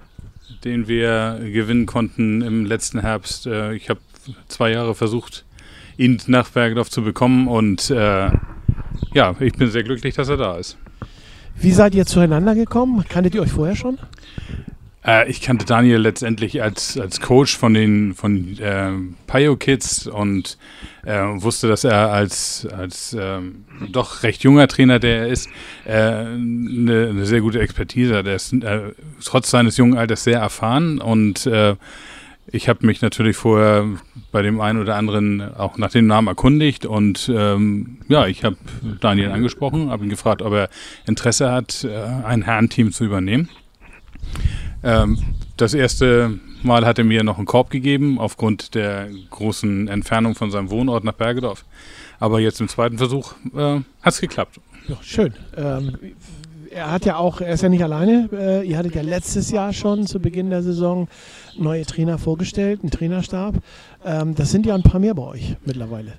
[0.65, 3.47] den wir gewinnen konnten im letzten Herbst.
[3.47, 4.01] Äh, ich habe
[4.49, 5.45] zwei Jahre versucht,
[6.01, 8.31] ihn nach Bergedorf zu bekommen und äh,
[9.13, 10.79] ja, ich bin sehr glücklich, dass er da ist.
[11.57, 13.05] Wie seid ihr zueinander gekommen?
[13.09, 13.99] Kanntet ihr euch vorher schon?
[15.05, 18.93] Äh, ich kannte Daniel letztendlich als, als Coach von den von äh,
[19.27, 20.57] Pio Kids und
[21.05, 25.49] äh, wusste, dass er als, als ähm, doch recht junger Trainer, der er ist,
[25.85, 28.27] äh, eine, eine, sehr gute Expertise hat.
[28.27, 28.93] Er ist äh,
[29.25, 31.77] trotz seines jungen Alters sehr erfahren und äh,
[32.53, 33.87] ich habe mich natürlich vorher
[34.33, 38.57] bei dem einen oder anderen auch nach dem Namen erkundigt und ähm, ja, ich habe
[39.01, 40.69] Daniel angesprochen, habe ihn gefragt, ob er
[41.07, 41.87] Interesse hat,
[42.25, 43.49] ein Herrenteam zu übernehmen.
[44.83, 45.19] Ähm,
[45.57, 50.51] das erste Mal hat er mir noch einen Korb gegeben, aufgrund der großen Entfernung von
[50.51, 51.65] seinem Wohnort nach Bergedorf.
[52.19, 54.61] Aber jetzt im zweiten Versuch äh, hat es geklappt.
[54.89, 55.33] Ja, schön.
[55.57, 55.97] Ähm,
[56.71, 58.29] er hat ja auch, er ist ja nicht alleine.
[58.33, 61.09] Äh, ihr hattet ja letztes Jahr schon zu Beginn der Saison
[61.59, 63.57] neue Trainer vorgestellt, einen Trainerstab.
[64.05, 66.13] Ähm, das sind ja ein paar mehr bei euch mittlerweile.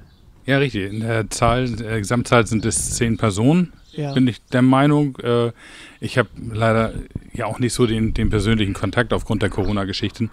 [0.45, 0.91] Ja, richtig.
[0.91, 4.13] In der Zahl, der Gesamtzahl sind es zehn Personen, ja.
[4.13, 5.17] bin ich der Meinung.
[5.19, 5.51] Äh,
[5.99, 6.93] ich habe leider
[7.33, 10.31] ja auch nicht so den, den persönlichen Kontakt aufgrund der Corona-Geschichten.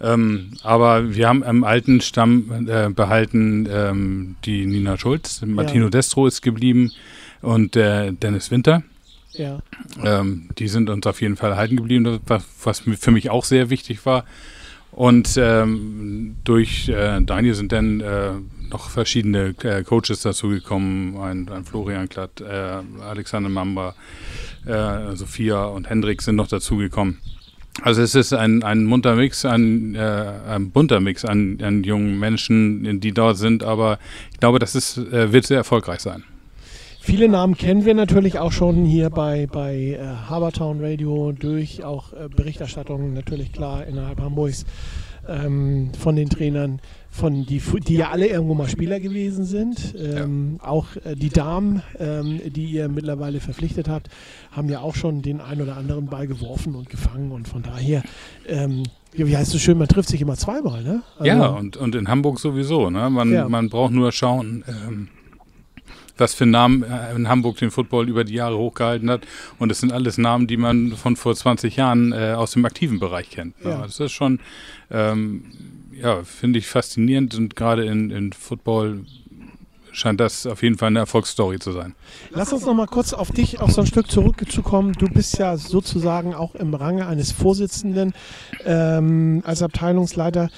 [0.00, 5.90] Ähm, aber wir haben im alten Stamm äh, behalten ähm, die Nina Schulz, Martino ja.
[5.90, 6.92] Destro ist geblieben
[7.40, 8.84] und der Dennis Winter.
[9.38, 9.60] Ja.
[10.04, 14.04] Ähm, die sind uns auf jeden Fall erhalten geblieben, was, für mich auch sehr wichtig
[14.04, 14.24] war.
[14.90, 18.32] Und ähm, durch äh, Daniel sind dann äh,
[18.70, 23.94] noch verschiedene äh, Coaches dazugekommen, ein, ein Florian Klatt, äh, Alexander Mamba,
[24.66, 27.18] äh, Sophia und Hendrik sind noch dazugekommen.
[27.82, 32.18] Also es ist ein, ein munter Mix, ein, äh, ein bunter Mix an, an jungen
[32.18, 33.98] Menschen, die dort sind, aber
[34.32, 36.24] ich glaube, das ist, äh, wird sehr erfolgreich sein.
[37.08, 42.12] Viele Namen kennen wir natürlich auch schon hier bei, bei äh, Habertown Radio durch auch
[42.12, 44.66] äh, Berichterstattungen natürlich klar innerhalb Hamburgs
[45.26, 49.94] ähm, von den Trainern, von die, die ja alle irgendwo mal Spieler gewesen sind.
[49.98, 50.68] Ähm, ja.
[50.68, 54.10] Auch äh, die Damen, ähm, die ihr mittlerweile verpflichtet habt,
[54.52, 58.02] haben ja auch schon den ein oder anderen Ball geworfen und gefangen und von daher
[58.46, 58.82] ähm,
[59.14, 61.02] wie heißt es schön, man trifft sich immer zweimal, ne?
[61.16, 63.08] Also, ja, und, und in Hamburg sowieso, ne?
[63.08, 63.48] Man, ja.
[63.48, 65.08] man braucht nur schauen, ähm,
[66.20, 69.26] was für Namen äh, in Hamburg den Football über die Jahre hochgehalten hat.
[69.58, 72.98] Und es sind alles Namen, die man von vor 20 Jahren äh, aus dem aktiven
[72.98, 73.54] Bereich kennt.
[73.64, 73.82] Ja.
[73.82, 74.40] Das ist schon,
[74.90, 75.44] ähm,
[75.92, 79.04] ja, finde ich faszinierend und gerade in, in Football
[79.92, 81.94] scheint das auf jeden Fall eine Erfolgsstory zu sein.
[82.30, 84.92] Lass uns noch mal kurz auf dich auf so ein Stück zurückzukommen.
[84.92, 88.14] Du bist ja sozusagen auch im Range eines Vorsitzenden
[88.64, 90.50] ähm, als Abteilungsleiter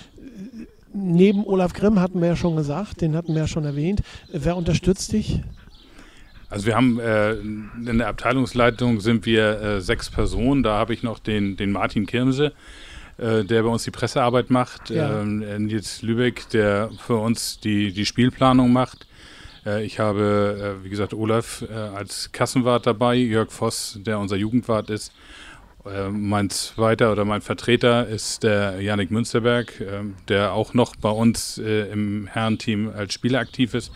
[1.10, 4.00] neben Olaf Grimm hatten wir ja schon gesagt, den hatten wir ja schon erwähnt.
[4.32, 5.42] Wer unterstützt dich?
[6.48, 10.62] Also wir haben äh, in der Abteilungsleitung sind wir äh, sechs Personen.
[10.62, 12.52] Da habe ich noch den, den Martin Kirmse,
[13.18, 14.90] äh, der bei uns die Pressearbeit macht.
[14.90, 15.20] Ja.
[15.20, 19.06] Ähm, Nils Lübeck, der für uns die, die Spielplanung macht.
[19.64, 24.36] Äh, ich habe, äh, wie gesagt, Olaf äh, als Kassenwart dabei, Jörg Voss, der unser
[24.36, 25.12] Jugendwart ist.
[25.86, 31.10] Äh, mein zweiter oder mein Vertreter ist der Janik Münsterberg, äh, der auch noch bei
[31.10, 33.92] uns äh, im Herrenteam als Spieler aktiv ist.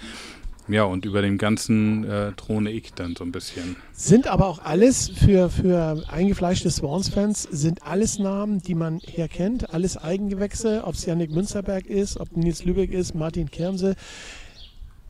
[0.67, 3.77] Ja, und über dem ganzen äh, throne ich dann so ein bisschen.
[3.93, 9.75] Sind aber auch alles für, für eingefleischte Swans-Fans, sind alles Namen, die man hier kennt,
[9.75, 13.95] alles Eigengewächse, ob es Janik Münsterberg ist, ob Nils Lübeck ist, Martin Kirmse.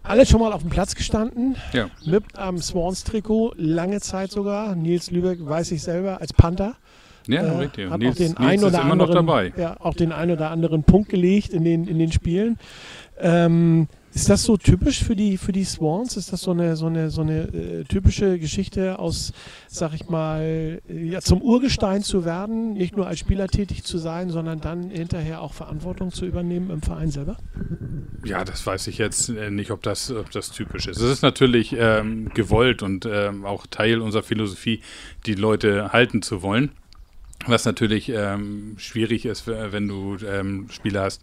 [0.06, 1.56] Alle schon mal auf dem Platz gestanden.
[1.72, 1.88] Ja.
[2.04, 4.76] Mit am Swans-Trikot, lange Zeit sogar.
[4.76, 6.74] Nils Lübeck weiß ich selber als Panther.
[7.26, 7.90] Ja, äh, richtig.
[7.90, 11.08] Hat Nils, auch den Nils ein oder anderen, Ja, auch den ein oder anderen Punkt
[11.08, 12.58] gelegt in den, in den Spielen.
[13.18, 16.16] Ähm, ist das so typisch für die, für die Swans?
[16.16, 19.32] Ist das so eine, so eine, so eine äh, typische Geschichte aus,
[19.66, 24.30] sag ich mal, ja, zum Urgestein zu werden, nicht nur als Spieler tätig zu sein,
[24.30, 27.36] sondern dann hinterher auch Verantwortung zu übernehmen im Verein selber?
[28.24, 30.98] Ja, das weiß ich jetzt äh, nicht, ob das, ob das typisch ist.
[31.00, 34.80] Es ist natürlich ähm, gewollt und ähm, auch Teil unserer Philosophie,
[35.26, 36.70] die Leute halten zu wollen.
[37.46, 41.22] Was natürlich ähm, schwierig ist, wenn du ähm, Spieler hast,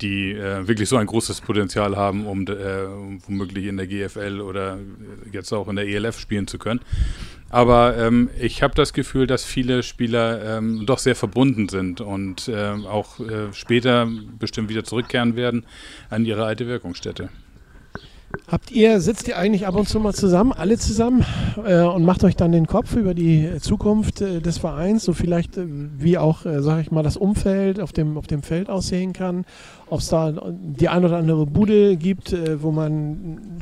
[0.00, 2.86] die äh, wirklich so ein großes Potenzial haben, um äh,
[3.26, 4.78] womöglich in der GFL oder
[5.32, 6.80] jetzt auch in der ELF spielen zu können.
[7.50, 12.48] Aber ähm, ich habe das Gefühl, dass viele Spieler ähm, doch sehr verbunden sind und
[12.48, 15.64] äh, auch äh, später bestimmt wieder zurückkehren werden
[16.10, 17.28] an ihre alte Wirkungsstätte.
[18.48, 21.24] Habt ihr, sitzt ihr eigentlich ab und zu mal zusammen, alle zusammen
[21.64, 25.56] äh, und macht euch dann den Kopf über die Zukunft äh, des Vereins, so vielleicht
[25.56, 29.12] äh, wie auch, äh, sage ich mal, das Umfeld auf dem, auf dem Feld aussehen
[29.12, 29.44] kann?
[29.88, 33.60] Ob es da die ein oder andere Bude gibt, äh, wo man einen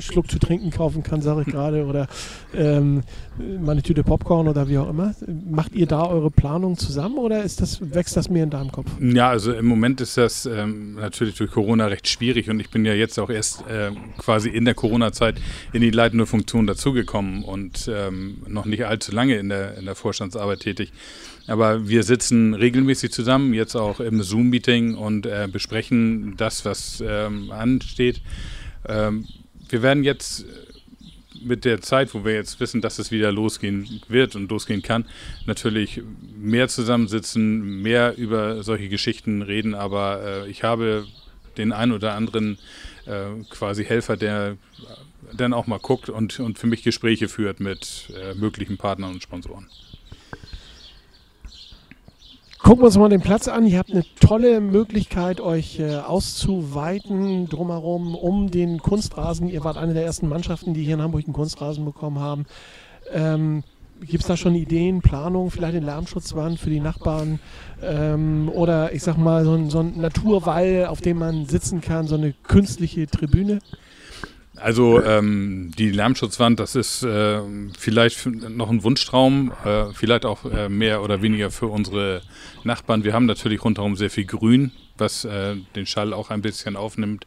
[0.00, 2.08] Schluck zu trinken kaufen kann, sage ich gerade, oder
[2.54, 3.02] ähm,
[3.60, 5.14] mal eine Tüte Popcorn oder wie auch immer.
[5.50, 8.90] Macht ihr da eure Planung zusammen oder ist das, wächst das mehr in deinem Kopf?
[9.00, 12.84] Ja, also im Moment ist das ähm, natürlich durch Corona recht schwierig und ich bin
[12.84, 15.36] ja jetzt auch erst äh, quasi in der Corona-Zeit
[15.72, 19.94] in die leitende Funktion dazugekommen und ähm, noch nicht allzu lange in der, in der
[19.94, 20.92] Vorstandsarbeit tätig.
[21.46, 27.50] Aber wir sitzen regelmäßig zusammen, jetzt auch im Zoom-Meeting und äh, besprechen das, was ähm,
[27.50, 28.20] ansteht.
[28.88, 29.26] Ähm,
[29.68, 30.44] wir werden jetzt
[31.44, 35.04] mit der Zeit, wo wir jetzt wissen, dass es wieder losgehen wird und losgehen kann,
[35.46, 36.02] natürlich
[36.36, 39.74] mehr zusammensitzen, mehr über solche Geschichten reden.
[39.74, 41.06] Aber äh, ich habe
[41.56, 42.58] den einen oder anderen
[43.06, 44.56] äh, quasi Helfer, der
[45.32, 49.22] dann auch mal guckt und, und für mich Gespräche führt mit äh, möglichen Partnern und
[49.22, 49.68] Sponsoren.
[52.62, 53.66] Gucken wir uns mal den Platz an.
[53.66, 59.48] Ihr habt eine tolle Möglichkeit, euch äh, auszuweiten drumherum um den Kunstrasen.
[59.48, 62.46] Ihr wart eine der ersten Mannschaften, die hier in Hamburg einen Kunstrasen bekommen haben.
[63.12, 63.64] Ähm,
[64.00, 67.40] Gibt es da schon Ideen, Planungen, vielleicht eine Lärmschutzwand für die Nachbarn
[67.82, 72.06] ähm, oder ich sag mal so ein, so ein Naturwall, auf dem man sitzen kann,
[72.06, 73.58] so eine künstliche Tribüne?
[74.62, 77.40] Also ähm, die Lärmschutzwand, das ist äh,
[77.76, 82.22] vielleicht noch ein Wunschtraum, äh, vielleicht auch äh, mehr oder weniger für unsere
[82.62, 83.02] Nachbarn.
[83.02, 87.26] Wir haben natürlich rundherum sehr viel Grün, was äh, den Schall auch ein bisschen aufnimmt.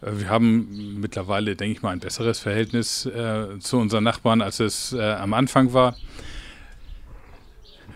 [0.00, 4.58] Äh, wir haben mittlerweile, denke ich mal, ein besseres Verhältnis äh, zu unseren Nachbarn, als
[4.58, 5.94] es am Anfang war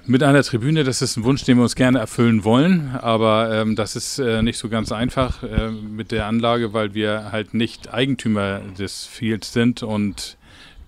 [0.06, 3.76] mit einer Tribüne, das ist ein Wunsch, den wir uns gerne erfüllen wollen, aber ähm,
[3.76, 7.92] das ist äh, nicht so ganz einfach äh, mit der Anlage, weil wir halt nicht
[7.92, 10.36] Eigentümer des Fields sind und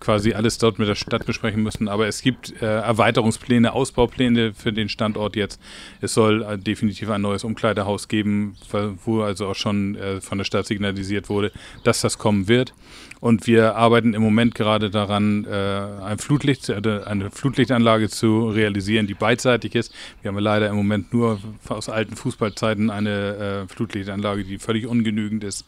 [0.00, 1.88] quasi alles dort mit der Stadt besprechen müssen.
[1.88, 5.60] Aber es gibt äh, Erweiterungspläne, Ausbaupläne für den Standort jetzt.
[6.00, 8.56] Es soll äh, definitiv ein neues Umkleidehaus geben,
[9.04, 11.52] wo also auch schon äh, von der Stadt signalisiert wurde,
[11.84, 12.74] dass das kommen wird.
[13.20, 19.06] Und wir arbeiten im Moment gerade daran, äh, ein Flutlicht, äh, eine Flutlichtanlage zu realisieren,
[19.06, 19.92] die beidseitig ist.
[20.22, 25.42] Wir haben leider im Moment nur aus alten Fußballzeiten eine äh, Flutlichtanlage, die völlig ungenügend
[25.42, 25.64] ist.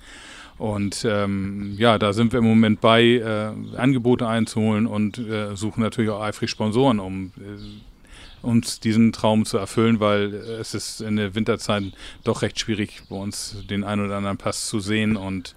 [0.58, 5.80] Und ähm, ja, da sind wir im Moment bei, äh, Angebote einzuholen und äh, suchen
[5.82, 11.16] natürlich auch eifrig Sponsoren, um äh, uns diesen Traum zu erfüllen, weil es ist in
[11.16, 11.84] der Winterzeit
[12.24, 15.16] doch recht schwierig, bei uns den einen oder anderen Pass zu sehen.
[15.16, 15.54] Und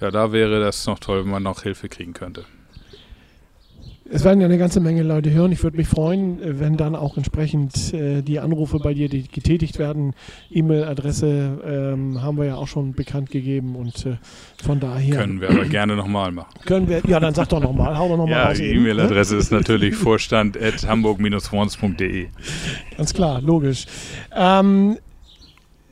[0.00, 2.44] ja, da wäre das noch toll, wenn man noch Hilfe kriegen könnte.
[4.08, 5.50] Es werden ja eine ganze Menge Leute hören.
[5.50, 9.78] Ich würde mich freuen, äh, wenn dann auch entsprechend äh, die Anrufe bei dir getätigt
[9.78, 10.14] werden.
[10.50, 14.16] E-Mail-Adresse ähm, haben wir ja auch schon bekannt gegeben und äh,
[14.62, 15.16] von daher.
[15.16, 16.54] Können wir aber gerne nochmal machen.
[16.64, 18.58] Können wir, ja, dann sag doch nochmal, hau doch nochmal ja, raus.
[18.58, 22.28] Die E-Mail-Adresse ist natürlich vorstand at hamburg-swans.de.
[22.96, 23.86] Ganz klar, logisch.
[24.34, 24.98] Ähm,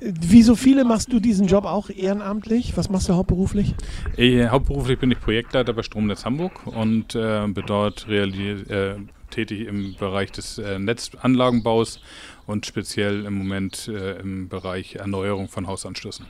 [0.05, 2.77] wie so viele machst du diesen Job auch ehrenamtlich?
[2.77, 3.75] Was machst du hauptberuflich?
[4.17, 8.97] Ich, hauptberuflich bin ich Projektleiter bei Stromnetz Hamburg und äh, bin dort äh,
[9.31, 12.01] tätig im Bereich des äh, Netzanlagenbaus
[12.47, 16.27] und speziell im Moment äh, im Bereich Erneuerung von Hausanschlüssen.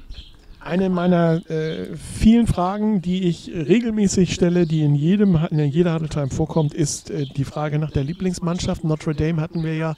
[0.60, 6.08] Eine meiner äh, vielen Fragen, die ich regelmäßig stelle, die in jedem in jeder Huddle
[6.08, 8.82] Time vorkommt, ist äh, die Frage nach der Lieblingsmannschaft.
[8.82, 9.94] Notre Dame hatten wir ja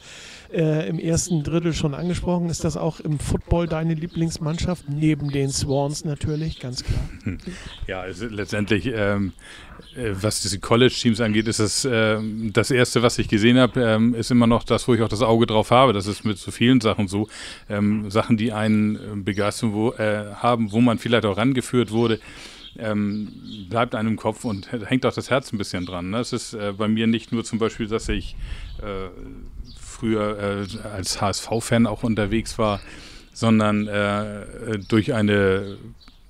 [0.53, 2.49] äh, im ersten Drittel schon angesprochen.
[2.49, 4.89] Ist das auch im Football deine Lieblingsmannschaft?
[4.89, 7.09] Neben den Swans natürlich, ganz klar.
[7.25, 7.39] Hm.
[7.87, 9.33] Ja, also letztendlich, ähm,
[9.97, 12.19] äh, was diese College-Teams angeht, ist das äh,
[12.53, 15.23] das Erste, was ich gesehen habe, ähm, ist immer noch das, wo ich auch das
[15.23, 15.93] Auge drauf habe.
[15.93, 17.29] Das ist mit so vielen Sachen so.
[17.69, 22.21] Ähm, Sachen, die einen äh, begeistern wo, äh, haben, wo man vielleicht auch rangeführt wurde.
[22.79, 23.33] Ähm,
[23.71, 26.11] bleibt einem im Kopf und hängt auch das Herz ein bisschen dran.
[26.11, 26.19] Ne?
[26.19, 28.37] Es ist äh, bei mir nicht nur zum Beispiel, dass ich
[28.83, 29.09] äh,
[29.97, 32.81] früher äh, als HSV-Fan auch unterwegs war,
[33.33, 35.79] sondern äh, durch eine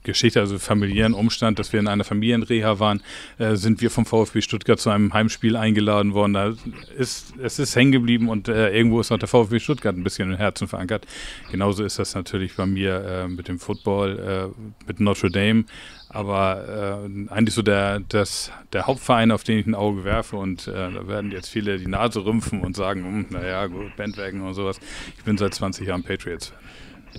[0.06, 3.02] Geschichte, also familiären Umstand, dass wir in einer Familienreha waren,
[3.38, 6.32] äh, sind wir vom VfB Stuttgart zu einem Heimspiel eingeladen worden.
[6.32, 6.54] Da
[6.96, 10.30] ist, es ist hängen geblieben und äh, irgendwo ist auch der VfB Stuttgart ein bisschen
[10.32, 11.06] im Herzen verankert.
[11.50, 15.64] Genauso ist das natürlich bei mir äh, mit dem Football, äh, mit Notre Dame.
[16.08, 20.68] Aber äh, eigentlich so der, das, der Hauptverein, auf den ich ein Auge werfe und
[20.68, 24.54] äh, da werden jetzt viele die Nase rümpfen und sagen, hm, naja, gut, Bandwagon und
[24.54, 24.78] sowas.
[25.18, 26.56] Ich bin seit 20 Jahren Patriots-Fan.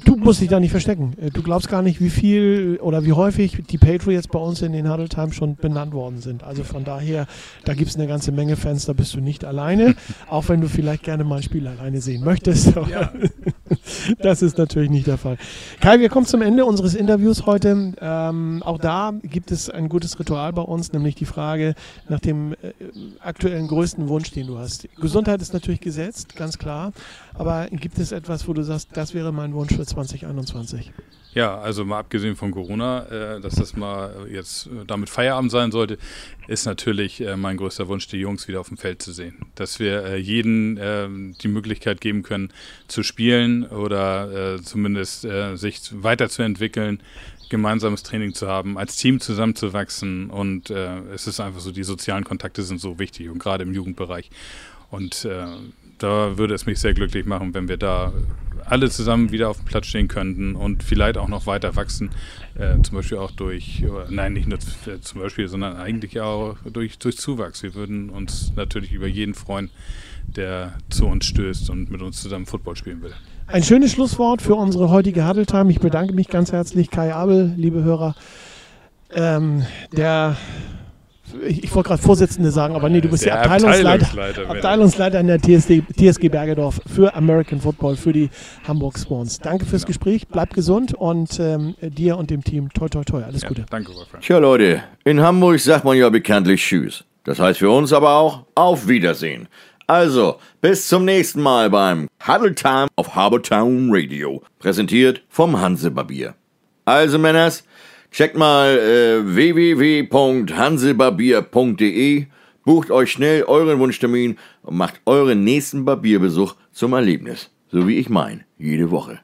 [0.06, 1.14] Du musst dich da nicht verstecken.
[1.20, 4.74] Äh, du glaubst gar nicht, wie viel oder wie häufig die Patriots bei uns in
[4.74, 6.43] den Huddle Times schon benannt worden sind.
[6.43, 7.28] Also von daher,
[7.66, 9.95] da gibt es eine ganze Menge Fans, da bist du nicht alleine.
[10.30, 12.74] auch wenn du vielleicht gerne mal ein Spiel alleine sehen möchtest.
[12.89, 13.12] Ja.
[14.20, 15.38] das ist natürlich nicht der Fall.
[15.80, 17.93] Kai, wir kommen zum Ende unseres Interviews heute.
[18.00, 21.76] Ähm, auch da gibt es ein gutes Ritual bei uns, nämlich die Frage
[22.10, 22.56] nach dem äh,
[23.20, 24.88] aktuellen größten Wunsch, den du hast.
[25.00, 26.93] Gesundheit ist natürlich gesetzt, ganz klar.
[27.38, 30.91] Aber gibt es etwas, wo du sagst, das wäre mein Wunsch für 2021?
[31.33, 35.99] Ja, also mal abgesehen von Corona, äh, dass das mal jetzt damit Feierabend sein sollte,
[36.47, 39.45] ist natürlich äh, mein größter Wunsch, die Jungs wieder auf dem Feld zu sehen.
[39.53, 41.07] Dass wir äh, jeden äh,
[41.39, 42.49] die Möglichkeit geben können,
[42.88, 47.03] zu spielen oder äh, zumindest äh, sich weiterzuentwickeln,
[47.49, 50.31] gemeinsames Training zu haben, als Team zusammenzuwachsen.
[50.31, 54.29] Und es ist einfach so, die sozialen Kontakte sind so wichtig und gerade im Jugendbereich.
[54.89, 55.25] Und
[55.98, 58.14] da würde es mich sehr glücklich machen, wenn wir da
[58.66, 62.10] alle zusammen wieder auf dem Platz stehen könnten und vielleicht auch noch weiter wachsen.
[62.56, 67.18] Äh, zum Beispiel auch durch, nein, nicht nur zum Beispiel, sondern eigentlich auch durch, durch
[67.18, 67.64] Zuwachs.
[67.64, 69.70] Wir würden uns natürlich über jeden freuen,
[70.28, 73.14] der zu uns stößt und mit uns zusammen Football spielen will.
[73.48, 75.72] Ein schönes Schlusswort für unsere heutige Huddle Time.
[75.72, 78.16] Ich bedanke mich ganz herzlich, Kai Abel, liebe Hörer.
[79.12, 80.36] Ähm, der
[81.45, 85.19] ich, ich wollte gerade Vorsitzende sagen, aber nee, du bist der, der Abteilungsleiter, Abteilungsleiter, Abteilungsleiter
[85.19, 88.30] in der TSD, TSG Bergedorf für American Football, für die
[88.67, 89.39] Hamburg Swans.
[89.39, 89.88] Danke fürs genau.
[89.88, 93.23] Gespräch, bleib gesund und ähm, dir und dem Team toi toi toi.
[93.23, 93.65] Alles ja, Gute.
[93.69, 94.23] Danke, Wolfgang.
[94.23, 97.03] Tja, Leute, in Hamburg sagt man ja bekanntlich Tschüss.
[97.23, 99.49] Das heißt für uns aber auch Auf Wiedersehen.
[99.89, 106.36] Also, bis zum nächsten Mal beim Huddle Time auf Harbortown Radio, präsentiert vom Hansebarbier.
[106.84, 107.63] Also, Männers,
[108.18, 112.26] Checkt mal äh, www.hansebarbier.de,
[112.65, 117.51] bucht euch schnell euren Wunschtermin und macht euren nächsten Barbierbesuch zum Erlebnis.
[117.72, 119.20] So wie ich mein, jede Woche.